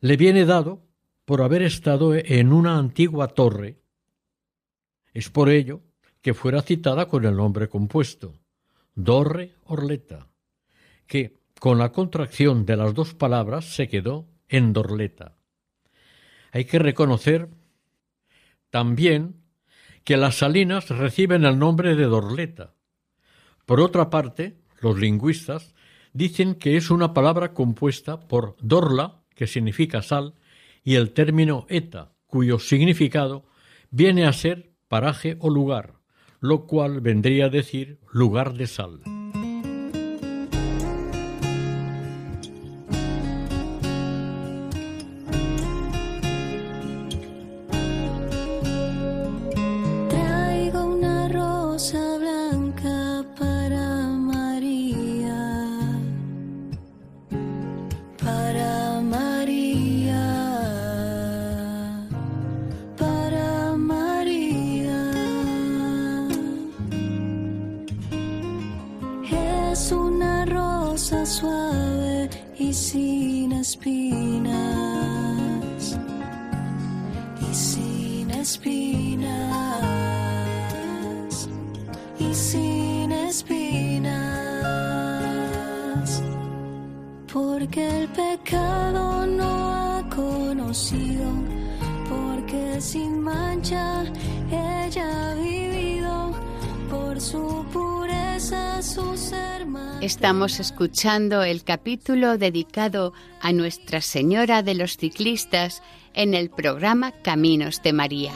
le 0.00 0.16
viene 0.16 0.46
dado 0.46 0.86
por 1.26 1.42
haber 1.42 1.60
estado 1.60 2.14
en 2.14 2.50
una 2.50 2.78
antigua 2.78 3.28
torre. 3.28 3.82
Es 5.12 5.28
por 5.28 5.50
ello 5.50 5.82
que 6.22 6.32
fuera 6.32 6.62
citada 6.62 7.06
con 7.06 7.26
el 7.26 7.36
nombre 7.36 7.68
compuesto, 7.68 8.40
Dorre 8.94 9.56
Orleta, 9.64 10.30
que 11.06 11.42
con 11.60 11.76
la 11.76 11.92
contracción 11.92 12.64
de 12.64 12.78
las 12.78 12.94
dos 12.94 13.12
palabras 13.12 13.66
se 13.66 13.86
quedó 13.86 14.30
en 14.48 14.72
Dorleta. 14.72 15.36
Hay 16.52 16.64
que 16.64 16.78
reconocer 16.78 17.50
también 18.70 19.42
que 20.04 20.16
las 20.16 20.36
salinas 20.36 20.88
reciben 20.88 21.44
el 21.44 21.58
nombre 21.58 21.96
de 21.96 22.04
Dorleta. 22.04 22.74
Por 23.64 23.80
otra 23.80 24.08
parte, 24.10 24.56
los 24.80 24.98
lingüistas 24.98 25.74
dicen 26.12 26.54
que 26.54 26.76
es 26.76 26.90
una 26.90 27.12
palabra 27.12 27.52
compuesta 27.52 28.20
por 28.20 28.56
dorla, 28.60 29.22
que 29.34 29.46
significa 29.46 30.02
sal, 30.02 30.34
y 30.84 30.94
el 30.94 31.10
término 31.10 31.66
eta, 31.68 32.12
cuyo 32.26 32.58
significado 32.58 33.44
viene 33.90 34.26
a 34.26 34.32
ser 34.32 34.72
paraje 34.88 35.36
o 35.40 35.50
lugar, 35.50 35.94
lo 36.40 36.66
cual 36.66 37.00
vendría 37.00 37.46
a 37.46 37.50
decir 37.50 37.98
lugar 38.12 38.54
de 38.54 38.66
sal. 38.66 39.00
Estamos 100.56 100.72
escuchando 100.72 101.42
el 101.42 101.64
capítulo 101.64 102.38
dedicado 102.38 103.12
a 103.42 103.52
Nuestra 103.52 104.00
Señora 104.00 104.62
de 104.62 104.74
los 104.74 104.96
Ciclistas 104.96 105.82
en 106.14 106.32
el 106.32 106.48
programa 106.48 107.12
Caminos 107.12 107.82
de 107.82 107.92
María. 107.92 108.32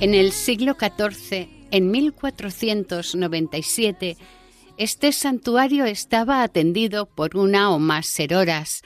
En 0.00 0.14
el 0.14 0.32
siglo 0.32 0.76
XIV, 0.80 1.46
en 1.70 1.90
1497, 1.90 4.16
este 4.78 5.12
santuario 5.12 5.84
estaba 5.84 6.42
atendido 6.42 7.04
por 7.04 7.36
una 7.36 7.70
o 7.70 7.78
más 7.78 8.06
seroras, 8.06 8.80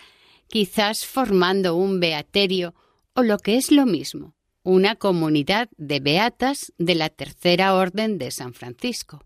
quizás 0.48 1.06
formando 1.06 1.76
un 1.76 2.00
beaterio 2.00 2.74
o 3.14 3.22
lo 3.22 3.38
que 3.38 3.58
es 3.58 3.70
lo 3.70 3.86
mismo, 3.86 4.34
una 4.68 4.96
comunidad 4.96 5.70
de 5.78 5.98
beatas 5.98 6.74
de 6.76 6.94
la 6.94 7.08
Tercera 7.08 7.74
Orden 7.74 8.18
de 8.18 8.30
San 8.30 8.52
Francisco. 8.52 9.24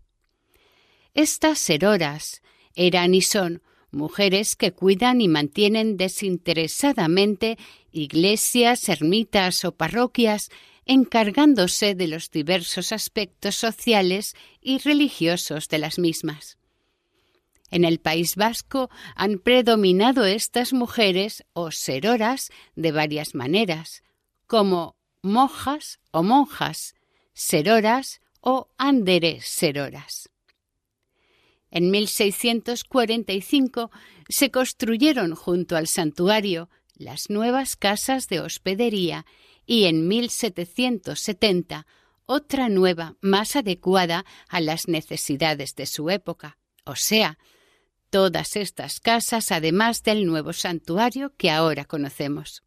Estas 1.13 1.59
seroras 1.59 2.41
eran 2.75 3.13
y 3.13 3.21
son 3.21 3.61
mujeres 3.91 4.55
que 4.55 4.71
cuidan 4.71 5.19
y 5.19 5.27
mantienen 5.27 5.97
desinteresadamente 5.97 7.57
iglesias, 7.91 8.87
ermitas 8.87 9.65
o 9.65 9.73
parroquias, 9.73 10.49
encargándose 10.85 11.93
de 11.93 12.07
los 12.07 12.31
diversos 12.31 12.93
aspectos 12.93 13.55
sociales 13.55 14.37
y 14.61 14.77
religiosos 14.77 15.67
de 15.67 15.77
las 15.77 15.99
mismas. 15.99 16.57
En 17.69 17.83
el 17.83 17.99
País 17.99 18.37
Vasco 18.37 18.89
han 19.13 19.39
predominado 19.39 20.23
estas 20.23 20.71
mujeres 20.71 21.43
o 21.51 21.69
seroras 21.71 22.49
de 22.77 22.93
varias 22.93 23.35
maneras, 23.35 24.03
como 24.47 24.95
mojas 25.23 25.99
o 26.11 26.21
monjas, 26.21 26.93
seroras 27.33 28.21
o 28.41 28.69
anderes 28.77 29.47
seroras. 29.47 30.29
En 31.71 31.89
1645 31.89 33.89
se 34.29 34.51
construyeron 34.51 35.33
junto 35.33 35.75
al 35.75 35.87
santuario 35.87 36.69
las 36.93 37.31
nuevas 37.31 37.75
casas 37.75 38.27
de 38.27 38.41
hospedería 38.41 39.25
y 39.65 39.85
en 39.85 40.07
1770 40.07 41.87
otra 42.25 42.69
nueva 42.69 43.15
más 43.21 43.55
adecuada 43.55 44.25
a 44.49 44.61
las 44.61 44.87
necesidades 44.87 45.75
de 45.75 45.87
su 45.87 46.09
época, 46.09 46.57
o 46.85 46.95
sea, 46.95 47.37
todas 48.09 48.55
estas 48.55 48.99
casas 48.99 49.51
además 49.51 50.03
del 50.03 50.25
nuevo 50.25 50.53
santuario 50.53 51.33
que 51.37 51.49
ahora 51.49 51.85
conocemos. 51.85 52.63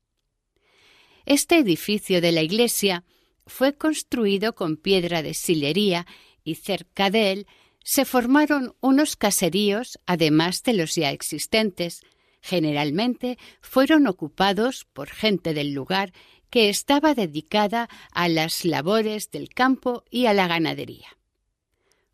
Este 1.27 1.59
edificio 1.59 2.21
de 2.21 2.31
la 2.31 2.43
iglesia 2.43 3.05
fue 3.47 3.75
construido 3.75 4.55
con 4.55 4.77
piedra 4.77 5.23
de 5.23 5.35
sillería 5.35 6.07
y 6.45 6.55
cerca 6.55 7.11
de 7.11 7.33
él 7.33 7.47
se 7.83 8.05
formaron 8.05 8.75
unos 8.81 9.17
caseríos 9.17 9.99
además 10.07 10.63
de 10.63 10.73
los 10.73 10.95
ya 10.95 11.11
existentes. 11.11 12.03
Generalmente 12.41 13.39
fueron 13.61 14.07
ocupados 14.07 14.87
por 14.93 15.09
gente 15.09 15.53
del 15.53 15.73
lugar 15.73 16.13
que 16.49 16.69
estaba 16.69 17.15
dedicada 17.15 17.89
a 18.13 18.29
las 18.29 18.65
labores 18.65 19.31
del 19.33 19.49
campo 19.49 20.05
y 20.11 20.27
a 20.27 20.33
la 20.33 20.47
ganadería. 20.47 21.09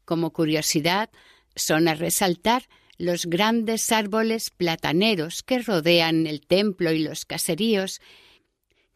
Como 0.07 0.33
curiosidad, 0.33 1.11
son 1.55 1.87
a 1.87 1.95
resaltar 1.95 2.69
los 2.97 3.27
grandes 3.27 3.93
árboles 3.93 4.51
plataneros 4.51 5.43
que 5.43 5.59
rodean 5.59 6.27
el 6.27 6.47
templo 6.47 6.93
y 6.93 7.01
los 7.01 7.25
caseríos, 7.27 8.01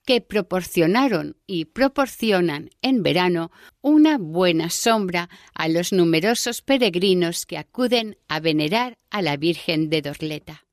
que 0.07 0.21
proporcionaron 0.21 1.37
y 1.47 1.67
proporcionan 1.67 2.71
en 2.81 3.03
verano 3.03 3.51
una 3.83 4.19
buena 4.19 4.71
sombra 4.71 5.29
a 5.53 5.69
los 5.69 5.93
numerosos 5.93 6.63
peregrinos 6.63 7.45
que 7.45 7.59
acuden 7.59 8.17
a 8.29 8.41
venerar 8.41 8.99
a 9.11 9.21
la 9.21 9.37
Virgen 9.37 9.91
de 9.91 10.03
Dorleta. 10.03 10.65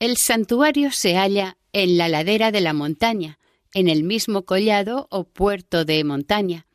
El 0.00 0.16
santuario 0.16 0.90
se 0.92 1.16
halla 1.16 1.58
en 1.74 1.98
la 1.98 2.08
ladera 2.08 2.50
de 2.50 2.62
la 2.62 2.72
montaña, 2.72 3.38
en 3.74 3.88
el 3.88 4.02
mismo 4.02 4.46
collado 4.46 5.06
o 5.10 5.24
puerto 5.24 5.84
de 5.84 6.02
montaña, 6.04 6.66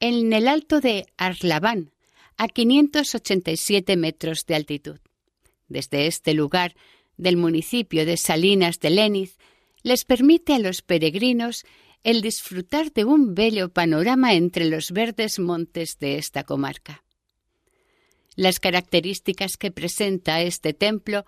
en 0.00 0.32
el 0.32 0.48
alto 0.48 0.80
de 0.80 1.06
Arlabán, 1.18 1.92
a 2.38 2.48
587 2.48 3.96
metros 3.96 4.46
de 4.46 4.54
altitud. 4.54 4.98
Desde 5.68 6.06
este 6.06 6.32
lugar 6.32 6.74
del 7.18 7.36
municipio 7.36 8.06
de 8.06 8.16
Salinas 8.16 8.80
de 8.80 8.90
Leniz 8.90 9.36
les 9.84 10.04
permite 10.04 10.54
a 10.54 10.58
los 10.58 10.82
peregrinos 10.82 11.64
el 12.02 12.20
disfrutar 12.20 12.92
de 12.92 13.04
un 13.04 13.34
bello 13.34 13.68
panorama 13.68 14.34
entre 14.34 14.64
los 14.64 14.90
verdes 14.90 15.38
montes 15.38 15.98
de 16.00 16.18
esta 16.18 16.42
comarca. 16.42 17.04
Las 18.34 18.58
características 18.58 19.56
que 19.56 19.70
presenta 19.70 20.40
este 20.40 20.74
templo 20.74 21.24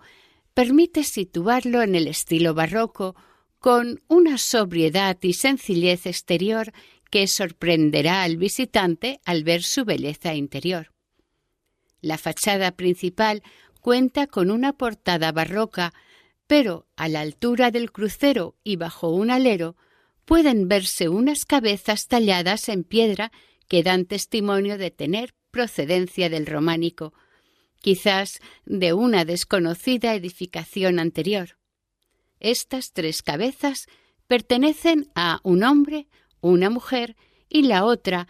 permite 0.53 1.03
situarlo 1.03 1.81
en 1.81 1.95
el 1.95 2.07
estilo 2.07 2.53
barroco, 2.53 3.15
con 3.59 4.01
una 4.07 4.37
sobriedad 4.37 5.17
y 5.21 5.33
sencillez 5.33 6.05
exterior 6.05 6.73
que 7.09 7.27
sorprenderá 7.27 8.23
al 8.23 8.37
visitante 8.37 9.19
al 9.23 9.43
ver 9.43 9.63
su 9.63 9.85
belleza 9.85 10.33
interior. 10.35 10.91
La 12.01 12.17
fachada 12.17 12.71
principal 12.71 13.43
cuenta 13.81 14.27
con 14.27 14.51
una 14.51 14.73
portada 14.73 15.31
barroca, 15.31 15.93
pero 16.47 16.87
a 16.95 17.09
la 17.09 17.21
altura 17.21 17.71
del 17.71 17.91
crucero 17.91 18.55
y 18.63 18.77
bajo 18.77 19.09
un 19.09 19.29
alero 19.29 19.75
pueden 20.25 20.67
verse 20.67 21.09
unas 21.09 21.45
cabezas 21.45 22.07
talladas 22.07 22.69
en 22.69 22.83
piedra 22.83 23.31
que 23.67 23.83
dan 23.83 24.05
testimonio 24.05 24.77
de 24.77 24.91
tener 24.91 25.33
procedencia 25.51 26.29
del 26.29 26.45
románico, 26.45 27.13
quizás 27.81 28.39
de 28.65 28.93
una 28.93 29.25
desconocida 29.25 30.15
edificación 30.15 30.99
anterior. 30.99 31.57
Estas 32.39 32.91
tres 32.93 33.21
cabezas 33.23 33.87
pertenecen 34.27 35.09
a 35.15 35.39
un 35.43 35.63
hombre, 35.63 36.07
una 36.41 36.69
mujer 36.69 37.15
y 37.49 37.63
la 37.63 37.85
otra 37.85 38.27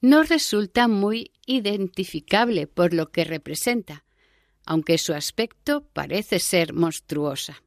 no 0.00 0.22
resulta 0.22 0.88
muy 0.88 1.32
identificable 1.46 2.66
por 2.66 2.94
lo 2.94 3.10
que 3.10 3.24
representa, 3.24 4.04
aunque 4.70 4.98
su 4.98 5.14
aspecto 5.14 5.82
parece 5.92 6.38
ser 6.38 6.74
monstruosa. 6.74 7.60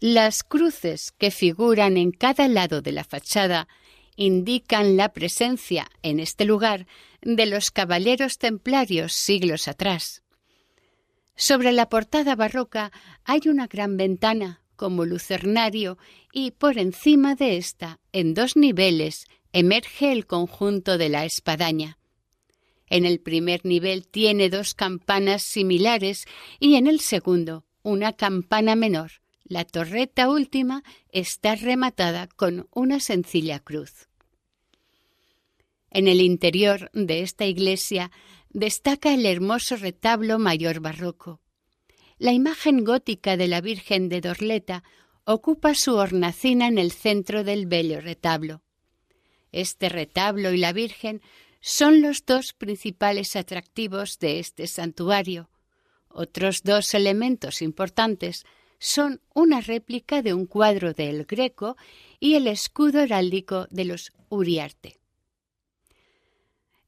Las 0.00 0.42
cruces 0.42 1.12
que 1.12 1.30
figuran 1.30 1.96
en 1.96 2.10
cada 2.10 2.48
lado 2.48 2.82
de 2.82 2.90
la 2.90 3.04
fachada 3.04 3.68
indican 4.16 4.96
la 4.96 5.12
presencia 5.12 5.88
en 6.02 6.18
este 6.18 6.44
lugar 6.44 6.88
de 7.20 7.46
los 7.46 7.70
caballeros 7.70 8.38
templarios 8.38 9.12
siglos 9.12 9.68
atrás. 9.68 10.24
Sobre 11.36 11.70
la 11.70 11.88
portada 11.88 12.34
barroca 12.34 12.90
hay 13.22 13.42
una 13.46 13.68
gran 13.68 13.96
ventana 13.96 14.60
como 14.74 15.04
lucernario 15.04 15.98
y 16.32 16.50
por 16.50 16.78
encima 16.78 17.36
de 17.36 17.58
esta, 17.58 18.00
en 18.10 18.34
dos 18.34 18.56
niveles, 18.56 19.26
emerge 19.52 20.10
el 20.10 20.26
conjunto 20.26 20.98
de 20.98 21.10
la 21.10 21.24
espadaña. 21.24 21.96
En 22.92 23.06
el 23.06 23.20
primer 23.20 23.64
nivel 23.64 24.06
tiene 24.06 24.50
dos 24.50 24.74
campanas 24.74 25.40
similares 25.40 26.26
y 26.60 26.74
en 26.74 26.86
el 26.86 27.00
segundo 27.00 27.64
una 27.82 28.12
campana 28.12 28.76
menor. 28.76 29.22
La 29.44 29.64
torreta 29.64 30.28
última 30.28 30.84
está 31.10 31.54
rematada 31.54 32.26
con 32.26 32.68
una 32.70 33.00
sencilla 33.00 33.60
cruz. 33.60 34.10
En 35.90 36.06
el 36.06 36.20
interior 36.20 36.90
de 36.92 37.22
esta 37.22 37.46
iglesia 37.46 38.10
destaca 38.50 39.14
el 39.14 39.24
hermoso 39.24 39.76
retablo 39.76 40.38
mayor 40.38 40.80
barroco. 40.80 41.40
La 42.18 42.34
imagen 42.34 42.84
gótica 42.84 43.38
de 43.38 43.48
la 43.48 43.62
Virgen 43.62 44.10
de 44.10 44.20
Dorleta 44.20 44.84
ocupa 45.24 45.74
su 45.74 45.94
hornacina 45.94 46.66
en 46.66 46.76
el 46.76 46.92
centro 46.92 47.42
del 47.42 47.64
bello 47.64 48.02
retablo. 48.02 48.60
Este 49.50 49.88
retablo 49.88 50.52
y 50.52 50.58
la 50.58 50.74
Virgen 50.74 51.22
son 51.62 52.02
los 52.02 52.26
dos 52.26 52.52
principales 52.52 53.36
atractivos 53.36 54.18
de 54.18 54.40
este 54.40 54.66
santuario. 54.66 55.48
Otros 56.08 56.64
dos 56.64 56.92
elementos 56.92 57.62
importantes 57.62 58.44
son 58.78 59.20
una 59.32 59.60
réplica 59.60 60.22
de 60.22 60.34
un 60.34 60.46
cuadro 60.46 60.92
de 60.92 61.08
El 61.08 61.24
Greco 61.24 61.76
y 62.18 62.34
el 62.34 62.48
escudo 62.48 63.00
heráldico 63.00 63.68
de 63.70 63.84
los 63.84 64.12
Uriarte. 64.28 64.98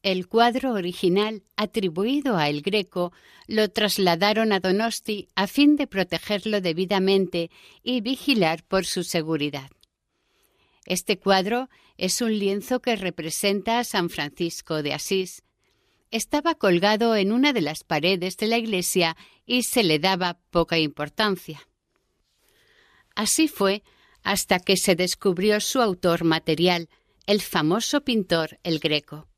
El 0.02 0.26
cuadro 0.26 0.72
original, 0.72 1.44
atribuido 1.56 2.36
a 2.36 2.48
El 2.48 2.60
Greco, 2.60 3.12
lo 3.46 3.70
trasladaron 3.70 4.52
a 4.52 4.58
Donosti 4.58 5.28
a 5.36 5.46
fin 5.46 5.76
de 5.76 5.86
protegerlo 5.86 6.60
debidamente 6.60 7.50
y 7.82 8.00
vigilar 8.00 8.64
por 8.64 8.84
su 8.84 9.04
seguridad. 9.04 9.70
Este 10.84 11.18
cuadro 11.18 11.68
es 11.96 12.20
un 12.20 12.38
lienzo 12.38 12.80
que 12.80 12.96
representa 12.96 13.78
a 13.78 13.84
San 13.84 14.10
Francisco 14.10 14.82
de 14.82 14.92
Asís. 14.92 15.42
Estaba 16.10 16.54
colgado 16.54 17.16
en 17.16 17.32
una 17.32 17.52
de 17.52 17.62
las 17.62 17.84
paredes 17.84 18.36
de 18.36 18.46
la 18.46 18.58
iglesia 18.58 19.16
y 19.46 19.62
se 19.62 19.82
le 19.82 19.98
daba 19.98 20.38
poca 20.50 20.78
importancia. 20.78 21.66
Así 23.14 23.48
fue 23.48 23.82
hasta 24.22 24.58
que 24.58 24.76
se 24.76 24.94
descubrió 24.94 25.60
su 25.60 25.80
autor 25.80 26.24
material, 26.24 26.88
el 27.26 27.40
famoso 27.40 28.02
pintor 28.02 28.58
El 28.62 28.78
Greco. 28.78 29.28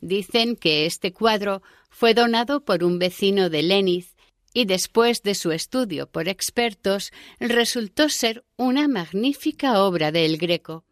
Dicen 0.00 0.56
que 0.56 0.86
este 0.86 1.12
cuadro 1.12 1.62
fue 1.90 2.14
donado 2.14 2.64
por 2.64 2.84
un 2.84 2.98
vecino 2.98 3.50
de 3.50 3.62
Leniz 3.62 4.14
y 4.58 4.64
después 4.64 5.22
de 5.22 5.36
su 5.36 5.52
estudio 5.52 6.10
por 6.10 6.28
expertos 6.28 7.12
resultó 7.38 8.08
ser 8.08 8.44
una 8.56 8.88
magnífica 8.88 9.84
obra 9.84 10.10
de 10.10 10.26
El 10.26 10.36
Greco. 10.36 10.84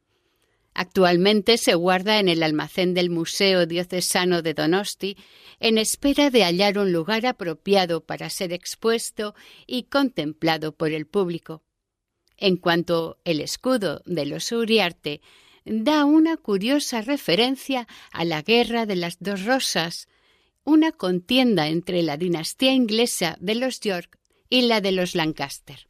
Actualmente 0.73 1.59
se 1.59 1.75
guarda 1.75 2.21
en 2.21 2.29
el 2.29 2.45
almacén 2.45 2.95
del 2.95 3.11
Museo 3.11 3.67
Diocesano 3.67 4.43
de 4.43 4.55
Donosti 4.55 5.17
en 5.59 5.79
espera 5.79 6.31
de 6.31 6.45
hallar 6.45 6.79
un 6.79 6.93
lugar 6.93 7.27
apropiado 7.27 8.05
para 8.05 8.31
ser 8.31 8.53
expuesto 8.53 9.35
y 9.67 9.83
contemplado 9.83 10.71
por 10.71 10.93
el 10.93 11.09
público. 11.09 11.65
En 12.37 12.59
cuanto 12.59 13.19
el 13.25 13.41
escudo 13.41 14.01
de 14.07 14.27
los 14.27 14.53
Uriarte 14.53 15.23
da 15.65 16.05
una 16.05 16.37
curiosa 16.37 17.01
referencia 17.01 17.89
a 18.13 18.25
la 18.25 18.43
Guerra 18.43 18.87
de 18.87 18.95
las 18.95 19.17
Dos 19.19 19.45
Rosas, 19.45 20.07
una 20.67 20.91
contienda 20.91 21.69
entre 21.69 22.03
la 22.03 22.17
dinastía 22.17 22.73
inglesa 22.73 23.39
de 23.41 23.55
los 23.55 23.79
York 23.81 24.19
y 24.51 24.63
la 24.63 24.81
de 24.81 24.91
los 24.91 25.15
Lancaster. 25.15 25.89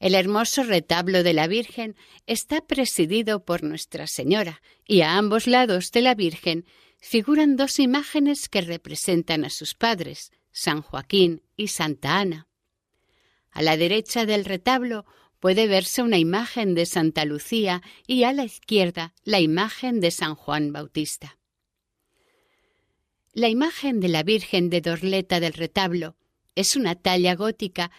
El 0.00 0.14
hermoso 0.14 0.64
retablo 0.64 1.22
de 1.22 1.34
la 1.34 1.46
Virgen 1.46 1.96
está 2.26 2.62
presidido 2.66 3.44
por 3.44 3.62
Nuestra 3.62 4.06
Señora 4.06 4.62
y 4.86 5.02
a 5.02 5.18
ambos 5.18 5.46
lados 5.46 5.92
de 5.92 6.00
la 6.00 6.14
Virgen 6.14 6.64
figuran 6.98 7.56
dos 7.56 7.78
imágenes 7.78 8.48
que 8.48 8.62
representan 8.62 9.44
a 9.44 9.50
sus 9.50 9.74
padres, 9.74 10.32
San 10.50 10.80
Joaquín 10.80 11.42
y 11.56 11.68
Santa 11.68 12.18
Ana. 12.18 12.48
A 13.50 13.60
la 13.60 13.76
derecha 13.76 14.24
del 14.24 14.46
retablo 14.46 15.04
puede 15.40 15.66
verse 15.66 16.00
una 16.02 16.16
imagen 16.16 16.74
de 16.74 16.86
Santa 16.86 17.26
Lucía 17.26 17.82
y 18.06 18.24
a 18.24 18.32
la 18.32 18.44
izquierda 18.44 19.12
la 19.24 19.40
imagen 19.40 20.00
de 20.00 20.10
San 20.10 20.34
Juan 20.34 20.72
Bautista. 20.72 21.36
La 23.36 23.48
imagen 23.48 23.98
de 23.98 24.06
la 24.06 24.22
Virgen 24.22 24.70
de 24.70 24.80
Dorleta 24.80 25.40
del 25.40 25.54
retablo 25.54 26.14
es 26.54 26.76
una 26.76 26.94
talla 26.94 27.34
gótica 27.34 27.90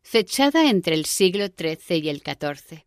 fechada 0.00 0.70
entre 0.70 0.94
el 0.94 1.04
siglo 1.04 1.48
XIII 1.48 1.98
y 1.98 2.08
el 2.08 2.22
XIV. 2.22 2.86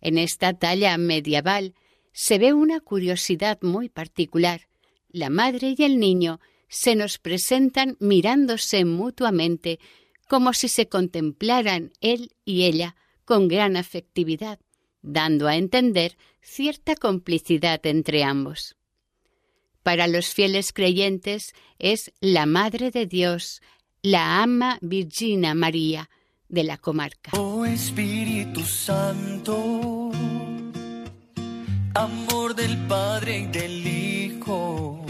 En 0.00 0.16
esta 0.16 0.54
talla 0.54 0.96
medieval 0.96 1.74
se 2.12 2.38
ve 2.38 2.54
una 2.54 2.80
curiosidad 2.80 3.58
muy 3.60 3.90
particular. 3.90 4.68
La 5.10 5.28
madre 5.28 5.74
y 5.76 5.84
el 5.84 5.98
niño 5.98 6.40
se 6.66 6.96
nos 6.96 7.18
presentan 7.18 7.98
mirándose 8.00 8.86
mutuamente 8.86 9.78
como 10.26 10.54
si 10.54 10.68
se 10.68 10.88
contemplaran 10.88 11.92
él 12.00 12.32
y 12.46 12.64
ella 12.64 12.96
con 13.26 13.48
gran 13.48 13.76
afectividad, 13.76 14.60
dando 15.02 15.46
a 15.46 15.56
entender 15.56 16.16
cierta 16.40 16.96
complicidad 16.96 17.84
entre 17.84 18.24
ambos. 18.24 18.76
Para 19.86 20.08
los 20.08 20.34
fieles 20.34 20.72
creyentes 20.72 21.54
es 21.78 22.12
la 22.20 22.44
Madre 22.44 22.90
de 22.90 23.06
Dios, 23.06 23.62
la 24.02 24.42
ama 24.42 24.78
Virgina 24.80 25.54
María 25.54 26.10
de 26.48 26.64
la 26.64 26.76
comarca. 26.76 27.30
Oh 27.38 27.64
Espíritu 27.64 28.64
Santo, 28.64 30.10
amor 31.94 32.56
del 32.56 32.76
Padre 32.88 33.38
y 33.38 33.46
del 33.46 33.86
Hijo, 33.86 35.06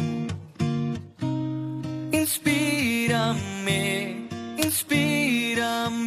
inspírame, 2.13 3.49
inspírame. 4.59 6.06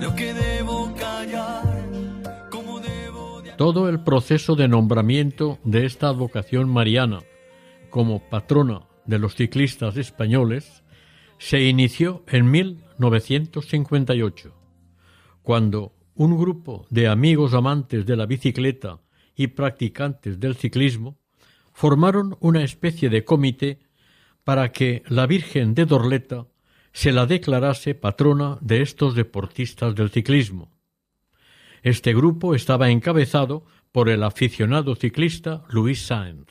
Lo 0.00 0.14
que 0.14 0.34
debo 0.34 0.94
callar, 0.94 1.88
Todo 3.56 3.88
el 3.88 4.04
proceso 4.04 4.54
de 4.54 4.68
nombramiento 4.68 5.58
de 5.64 5.86
esta 5.86 6.08
advocación 6.08 6.68
mariana 6.68 7.20
como 7.88 8.28
patrona 8.28 8.82
de 9.06 9.18
los 9.18 9.34
ciclistas 9.34 9.96
españoles 9.96 10.82
se 11.38 11.64
inició 11.64 12.22
en 12.26 12.50
1958, 12.50 14.54
cuando 15.42 15.94
un 16.14 16.38
grupo 16.38 16.86
de 16.90 17.08
amigos 17.08 17.54
amantes 17.54 18.04
de 18.04 18.16
la 18.16 18.26
bicicleta 18.26 19.00
y 19.34 19.46
practicantes 19.48 20.38
del 20.38 20.54
ciclismo 20.54 21.16
formaron 21.72 22.36
una 22.40 22.62
especie 22.62 23.08
de 23.08 23.24
comité 23.24 23.78
para 24.50 24.72
que 24.72 25.04
la 25.06 25.28
Virgen 25.28 25.74
de 25.74 25.86
Dorleta 25.86 26.48
se 26.92 27.12
la 27.12 27.24
declarase 27.24 27.94
patrona 27.94 28.58
de 28.60 28.82
estos 28.82 29.14
deportistas 29.14 29.94
del 29.94 30.10
ciclismo. 30.10 30.72
Este 31.84 32.12
grupo 32.12 32.56
estaba 32.56 32.90
encabezado 32.90 33.64
por 33.92 34.08
el 34.08 34.24
aficionado 34.24 34.96
ciclista 34.96 35.62
Luis 35.68 36.04
Sáenz. 36.04 36.48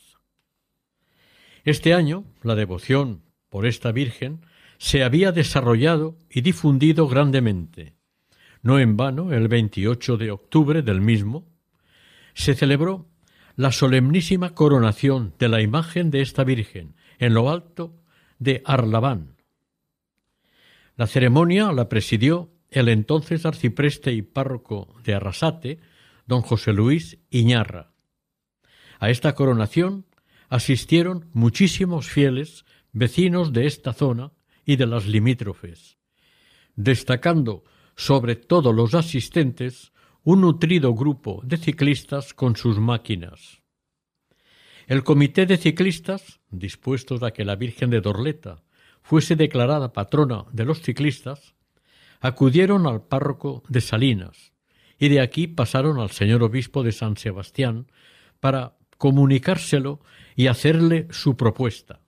Este 1.65 1.93
año, 1.93 2.23
la 2.41 2.55
devoción 2.55 3.23
por 3.49 3.65
esta 3.65 3.91
Virgen 3.91 4.45
se 4.77 5.03
había 5.03 5.33
desarrollado 5.33 6.17
y 6.29 6.39
difundido 6.39 7.05
grandemente. 7.09 7.97
No 8.61 8.79
en 8.79 8.95
vano, 8.95 9.33
el 9.33 9.49
28 9.49 10.15
de 10.15 10.31
octubre 10.31 10.83
del 10.83 11.01
mismo, 11.01 11.49
se 12.33 12.53
celebró 12.55 13.09
la 13.57 13.73
solemnísima 13.73 14.55
coronación 14.55 15.33
de 15.37 15.49
la 15.49 15.61
imagen 15.61 16.11
de 16.11 16.21
esta 16.21 16.45
Virgen 16.45 16.95
en 17.19 17.33
lo 17.33 17.49
alto 17.49 18.01
de 18.39 18.63
Arlabán. 18.65 19.35
La 20.95 21.07
ceremonia 21.07 21.71
la 21.71 21.87
presidió 21.87 22.51
el 22.69 22.89
entonces 22.89 23.45
arcipreste 23.45 24.11
y 24.11 24.21
párroco 24.21 24.95
de 25.03 25.13
Arrasate, 25.13 25.79
don 26.25 26.41
José 26.41 26.73
Luis 26.73 27.19
Iñarra. 27.29 27.93
A 28.99 29.09
esta 29.09 29.33
coronación 29.33 30.05
asistieron 30.49 31.29
muchísimos 31.33 32.07
fieles 32.07 32.65
vecinos 32.91 33.53
de 33.53 33.65
esta 33.65 33.93
zona 33.93 34.31
y 34.65 34.75
de 34.75 34.87
las 34.87 35.05
limítrofes, 35.07 35.97
destacando 36.75 37.63
sobre 37.95 38.35
todos 38.35 38.73
los 38.75 38.93
asistentes 38.93 39.91
un 40.23 40.41
nutrido 40.41 40.93
grupo 40.93 41.41
de 41.43 41.57
ciclistas 41.57 42.33
con 42.33 42.55
sus 42.55 42.79
máquinas. 42.79 43.61
El 44.87 45.03
comité 45.03 45.45
de 45.45 45.57
ciclistas, 45.57 46.38
dispuestos 46.51 47.23
a 47.23 47.31
que 47.31 47.45
la 47.45 47.55
Virgen 47.55 47.89
de 47.89 48.01
Dorleta 48.01 48.63
fuese 49.01 49.35
declarada 49.35 49.93
patrona 49.93 50.45
de 50.51 50.65
los 50.65 50.81
ciclistas, 50.81 51.55
acudieron 52.19 52.85
al 52.85 53.01
párroco 53.01 53.63
de 53.69 53.81
Salinas 53.81 54.53
y 54.99 55.09
de 55.09 55.21
aquí 55.21 55.47
pasaron 55.47 55.99
al 55.99 56.11
señor 56.11 56.43
obispo 56.43 56.83
de 56.83 56.91
San 56.91 57.15
Sebastián 57.17 57.87
para 58.39 58.75
comunicárselo 58.97 60.01
y 60.35 60.47
hacerle 60.47 61.07
su 61.11 61.37
propuesta. 61.37 62.01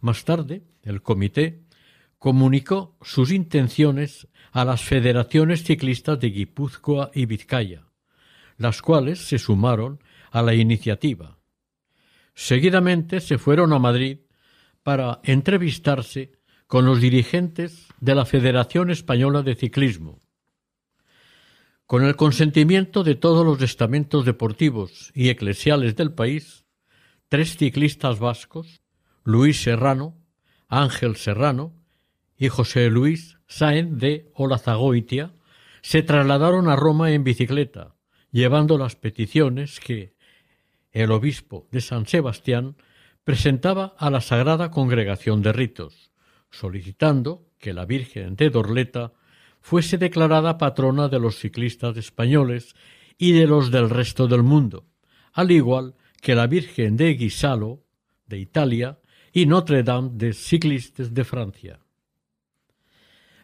Más 0.00 0.24
tarde, 0.24 0.62
el 0.82 1.02
comité 1.02 1.64
comunicó 2.18 2.96
sus 3.02 3.32
intenciones 3.32 4.28
a 4.52 4.64
las 4.64 4.82
federaciones 4.82 5.64
ciclistas 5.64 6.18
de 6.20 6.30
Guipúzcoa 6.30 7.10
y 7.14 7.26
Vizcaya, 7.26 7.84
las 8.56 8.80
cuales 8.82 9.26
se 9.26 9.38
sumaron 9.38 10.00
a 10.30 10.42
la 10.42 10.54
iniciativa. 10.54 11.37
Seguidamente 12.40 13.20
se 13.20 13.36
fueron 13.36 13.72
a 13.72 13.80
Madrid 13.80 14.20
para 14.84 15.18
entrevistarse 15.24 16.38
con 16.68 16.86
los 16.86 17.00
dirigentes 17.00 17.88
de 18.00 18.14
la 18.14 18.24
Federación 18.24 18.92
Española 18.92 19.42
de 19.42 19.56
Ciclismo. 19.56 20.22
Con 21.84 22.04
el 22.04 22.14
consentimiento 22.14 23.02
de 23.02 23.16
todos 23.16 23.44
los 23.44 23.60
estamentos 23.60 24.24
deportivos 24.24 25.10
y 25.16 25.30
eclesiales 25.30 25.96
del 25.96 26.12
país, 26.12 26.64
tres 27.28 27.56
ciclistas 27.56 28.20
vascos, 28.20 28.82
Luis 29.24 29.60
Serrano, 29.60 30.16
Ángel 30.68 31.16
Serrano 31.16 31.74
y 32.36 32.50
José 32.50 32.88
Luis 32.88 33.36
Sáenz 33.48 33.98
de 33.98 34.30
Olazagoitia, 34.34 35.34
se 35.82 36.04
trasladaron 36.04 36.68
a 36.68 36.76
Roma 36.76 37.10
en 37.10 37.24
bicicleta, 37.24 37.96
llevando 38.30 38.78
las 38.78 38.94
peticiones 38.94 39.80
que 39.80 40.16
el 41.00 41.12
obispo 41.12 41.66
de 41.70 41.80
San 41.80 42.06
Sebastián 42.06 42.76
presentaba 43.24 43.94
a 43.98 44.10
la 44.10 44.20
Sagrada 44.20 44.70
Congregación 44.70 45.42
de 45.42 45.52
Ritos, 45.52 46.10
solicitando 46.50 47.46
que 47.58 47.74
la 47.74 47.84
Virgen 47.84 48.36
de 48.36 48.50
Dorleta 48.50 49.12
fuese 49.60 49.98
declarada 49.98 50.56
patrona 50.56 51.08
de 51.08 51.18
los 51.18 51.36
ciclistas 51.36 51.96
españoles 51.96 52.74
y 53.18 53.32
de 53.32 53.46
los 53.46 53.70
del 53.70 53.90
resto 53.90 54.28
del 54.28 54.42
mundo, 54.42 54.86
al 55.32 55.50
igual 55.50 55.94
que 56.22 56.34
la 56.34 56.46
Virgen 56.46 56.96
de 56.96 57.14
Guisalo, 57.14 57.84
de 58.26 58.38
Italia, 58.38 58.98
y 59.32 59.46
Notre 59.46 59.82
Dame 59.82 60.10
de 60.14 60.32
Ciclistes 60.32 61.12
de 61.12 61.24
Francia. 61.24 61.80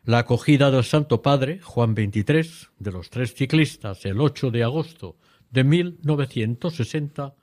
La 0.04 0.18
acogida 0.18 0.70
del 0.70 0.84
Santo 0.84 1.22
Padre, 1.22 1.60
Juan 1.60 1.94
XXIII, 1.94 2.68
de 2.78 2.92
los 2.92 3.10
tres 3.10 3.34
ciclistas 3.34 4.04
el 4.04 4.20
8 4.20 4.50
de 4.50 4.64
agosto 4.64 5.16
de 5.50 5.64
1960 5.64 7.34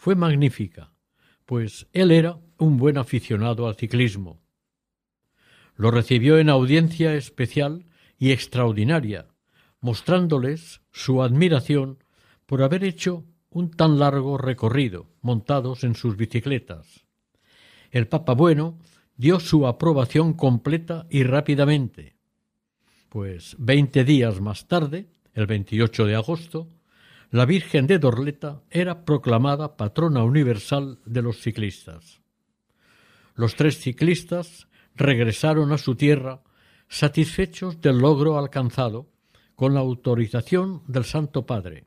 fue 0.00 0.14
magnífica, 0.14 0.94
pues 1.44 1.86
él 1.92 2.10
era 2.10 2.38
un 2.56 2.78
buen 2.78 2.96
aficionado 2.96 3.68
al 3.68 3.76
ciclismo. 3.76 4.40
Lo 5.76 5.90
recibió 5.90 6.38
en 6.38 6.48
audiencia 6.48 7.14
especial 7.14 7.84
y 8.16 8.30
extraordinaria, 8.30 9.26
mostrándoles 9.82 10.80
su 10.90 11.22
admiración 11.22 12.02
por 12.46 12.62
haber 12.62 12.82
hecho 12.82 13.26
un 13.50 13.70
tan 13.70 13.98
largo 13.98 14.38
recorrido 14.38 15.10
montados 15.20 15.84
en 15.84 15.94
sus 15.94 16.16
bicicletas. 16.16 17.04
El 17.90 18.08
Papa 18.08 18.32
Bueno 18.32 18.78
dio 19.18 19.38
su 19.38 19.66
aprobación 19.66 20.32
completa 20.32 21.06
y 21.10 21.24
rápidamente, 21.24 22.16
pues 23.10 23.54
veinte 23.58 24.04
días 24.04 24.40
más 24.40 24.66
tarde, 24.66 25.10
el 25.34 25.46
28 25.46 26.06
de 26.06 26.14
agosto, 26.14 26.68
la 27.30 27.46
Virgen 27.46 27.86
de 27.86 28.00
Dorleta 28.00 28.62
era 28.70 29.04
proclamada 29.04 29.76
patrona 29.76 30.24
universal 30.24 30.98
de 31.04 31.22
los 31.22 31.40
ciclistas. 31.40 32.20
Los 33.36 33.54
tres 33.54 33.78
ciclistas 33.78 34.66
regresaron 34.96 35.72
a 35.72 35.78
su 35.78 35.94
tierra 35.94 36.42
satisfechos 36.88 37.80
del 37.80 37.98
logro 37.98 38.36
alcanzado 38.36 39.08
con 39.54 39.74
la 39.74 39.80
autorización 39.80 40.82
del 40.88 41.04
Santo 41.04 41.46
Padre, 41.46 41.86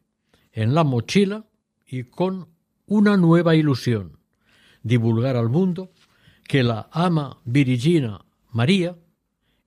en 0.53 0.73
la 0.73 0.85
mochila 0.85 1.45
y 1.85 2.05
con 2.05 2.47
una 2.85 3.17
nueva 3.17 3.55
ilusión, 3.55 4.19
divulgar 4.81 5.35
al 5.35 5.49
mundo 5.49 5.91
que 6.47 6.63
la 6.63 6.87
ama 6.91 7.41
Virgina 7.43 8.25
María 8.51 8.95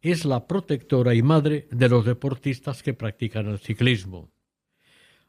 es 0.01 0.25
la 0.25 0.47
protectora 0.47 1.15
y 1.15 1.23
madre 1.23 1.69
de 1.71 1.89
los 1.89 2.07
deportistas 2.07 2.83
que 2.83 2.95
practican 2.95 3.49
el 3.49 3.59
ciclismo. 3.59 4.31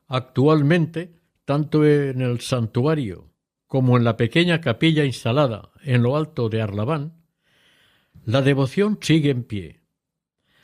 Actualmente, 0.07 1.19
tanto 1.45 1.85
en 1.85 2.21
el 2.21 2.39
santuario 2.39 3.33
como 3.67 3.97
en 3.97 4.05
la 4.05 4.15
pequeña 4.15 4.61
capilla 4.61 5.03
instalada 5.03 5.71
en 5.83 6.01
lo 6.03 6.15
alto 6.15 6.47
de 6.47 6.61
Arlabán, 6.61 7.13
la 8.25 8.41
devoción 8.41 8.97
sigue 9.01 9.29
en 9.29 9.43
pie. 9.43 9.81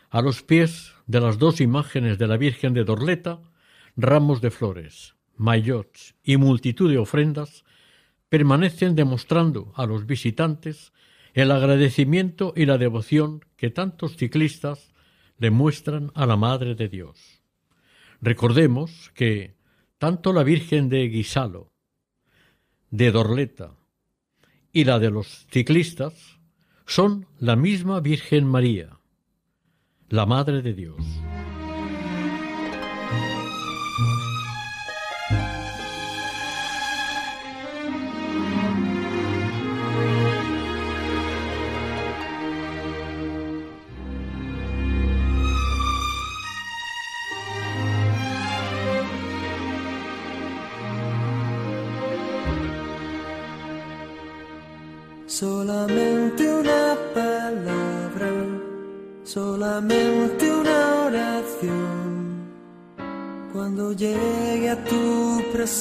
A 0.10 0.22
los 0.22 0.44
pies 0.44 0.94
de 1.08 1.20
las 1.20 1.39
dos 1.39 1.60
imágenes 1.60 2.18
de 2.18 2.28
la 2.28 2.38
Virgen 2.38 2.74
de 2.74 2.84
Dorleta, 2.84 3.41
ramos 3.98 4.41
de 4.41 4.52
flores, 4.52 5.16
maillots 5.36 6.16
y 6.24 6.38
multitud 6.38 6.89
de 6.89 6.98
ofrendas 6.98 7.66
permanecen 8.30 8.96
demostrando 8.96 9.74
a 9.76 9.86
los 9.86 10.06
visitantes 10.06 10.94
el 11.34 11.52
agradecimiento 11.52 12.54
y 12.56 12.66
la 12.66 12.78
devoción 12.78 13.44
que 13.58 13.70
tantos 13.70 14.16
ciclistas 14.18 14.94
le 15.38 15.52
muestran 15.52 16.12
a 16.16 16.26
la 16.26 16.38
Madre 16.38 16.76
de 16.76 16.89
Dios. 16.89 17.33
Recordemos 18.24 19.12
que 19.16 19.58
tanto 19.98 20.32
la 20.32 20.44
Virgen 20.44 20.88
de 20.88 21.10
Guisalo, 21.10 21.74
de 22.90 23.12
Dorleta 23.12 23.76
y 24.72 24.86
la 24.86 24.98
de 24.98 25.12
los 25.12 25.46
ciclistas 25.52 26.40
son 26.86 27.28
la 27.38 27.58
misma 27.58 28.00
Virgen 28.00 28.48
María, 28.48 28.98
la 30.08 30.26
Madre 30.26 30.62
de 30.62 30.74
Dios. 30.74 31.23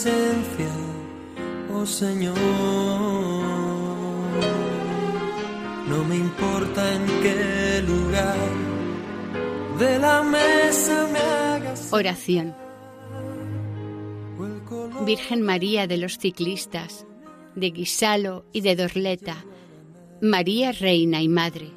Presencia, 0.03 0.67
oh 1.73 1.87
Señor, 1.87 2.37
no 5.89 6.05
me 6.05 6.17
importa 6.17 6.95
en 6.95 7.07
qué 7.23 7.83
lugar 7.87 8.37
de 9.79 9.99
la 10.01 10.23
mesa 10.25 11.09
me 11.13 11.19
hagas. 11.19 11.93
Oración. 11.93 12.55
Virgen 15.07 15.43
María 15.43 15.87
de 15.87 15.99
los 15.99 16.19
ciclistas, 16.19 17.07
de 17.55 17.71
Guisalo 17.71 18.45
y 18.53 18.63
de 18.63 18.75
Dorleta, 18.75 19.45
María 20.21 20.73
Reina 20.73 21.23
y 21.23 21.29
Madre, 21.29 21.71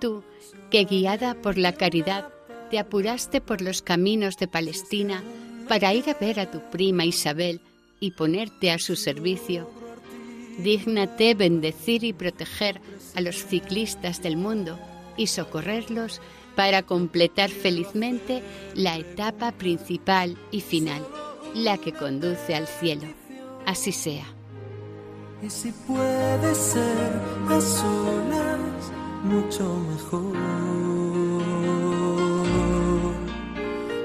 tú 0.00 0.22
que 0.70 0.84
guiada 0.84 1.34
por 1.40 1.56
la 1.56 1.72
caridad 1.72 2.28
te 2.70 2.78
apuraste 2.78 3.40
por 3.40 3.62
los 3.62 3.80
caminos 3.80 4.36
de 4.36 4.48
Palestina 4.48 5.22
para 5.68 5.92
ir 5.92 6.08
a 6.08 6.14
ver 6.14 6.40
a 6.40 6.50
tu 6.50 6.60
prima 6.70 7.04
Isabel 7.04 7.60
y 8.00 8.12
ponerte 8.12 8.70
a 8.70 8.78
su 8.78 8.96
servicio, 8.96 9.70
dígnate 10.58 11.34
bendecir 11.34 12.04
y 12.04 12.12
proteger 12.12 12.80
a 13.14 13.20
los 13.20 13.44
ciclistas 13.44 14.22
del 14.22 14.36
mundo 14.36 14.78
y 15.16 15.26
socorrerlos 15.26 16.20
para 16.56 16.82
completar 16.82 17.50
felizmente 17.50 18.42
la 18.74 18.96
etapa 18.96 19.52
principal 19.52 20.36
y 20.50 20.60
final, 20.60 21.06
la 21.54 21.78
que 21.78 21.92
conduce 21.92 22.54
al 22.54 22.66
cielo. 22.66 23.06
Así 23.66 23.92
sea. 23.92 24.26
Y 25.42 25.50
si 25.50 25.70
puede 25.70 26.54
ser 26.54 27.12
a 27.48 27.60
solas, 27.60 28.92
mucho 29.22 29.76
mejor. 29.88 30.36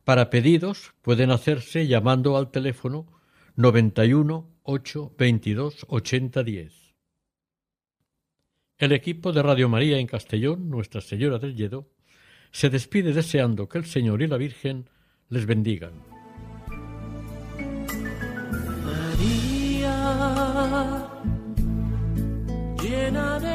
Para 0.03 0.29
pedidos 0.29 0.93
pueden 1.01 1.31
hacerse 1.31 1.87
llamando 1.87 2.37
al 2.37 2.51
teléfono 2.51 3.07
91 3.55 4.49
8 4.63 5.15
22 5.17 5.85
80 5.87 6.43
10. 6.43 6.73
El 8.77 8.91
equipo 8.91 9.31
de 9.31 9.41
Radio 9.41 9.69
María 9.69 9.97
en 9.99 10.07
Castellón, 10.07 10.69
Nuestra 10.69 10.99
Señora 11.01 11.39
del 11.39 11.55
Lledo, 11.55 11.89
se 12.51 12.69
despide 12.69 13.13
deseando 13.13 13.69
que 13.69 13.77
el 13.77 13.85
Señor 13.85 14.21
y 14.21 14.27
la 14.27 14.37
Virgen 14.37 14.89
les 15.29 15.45
bendigan. 15.45 15.93
María, 18.83 19.95
llena 22.81 23.39
de 23.39 23.54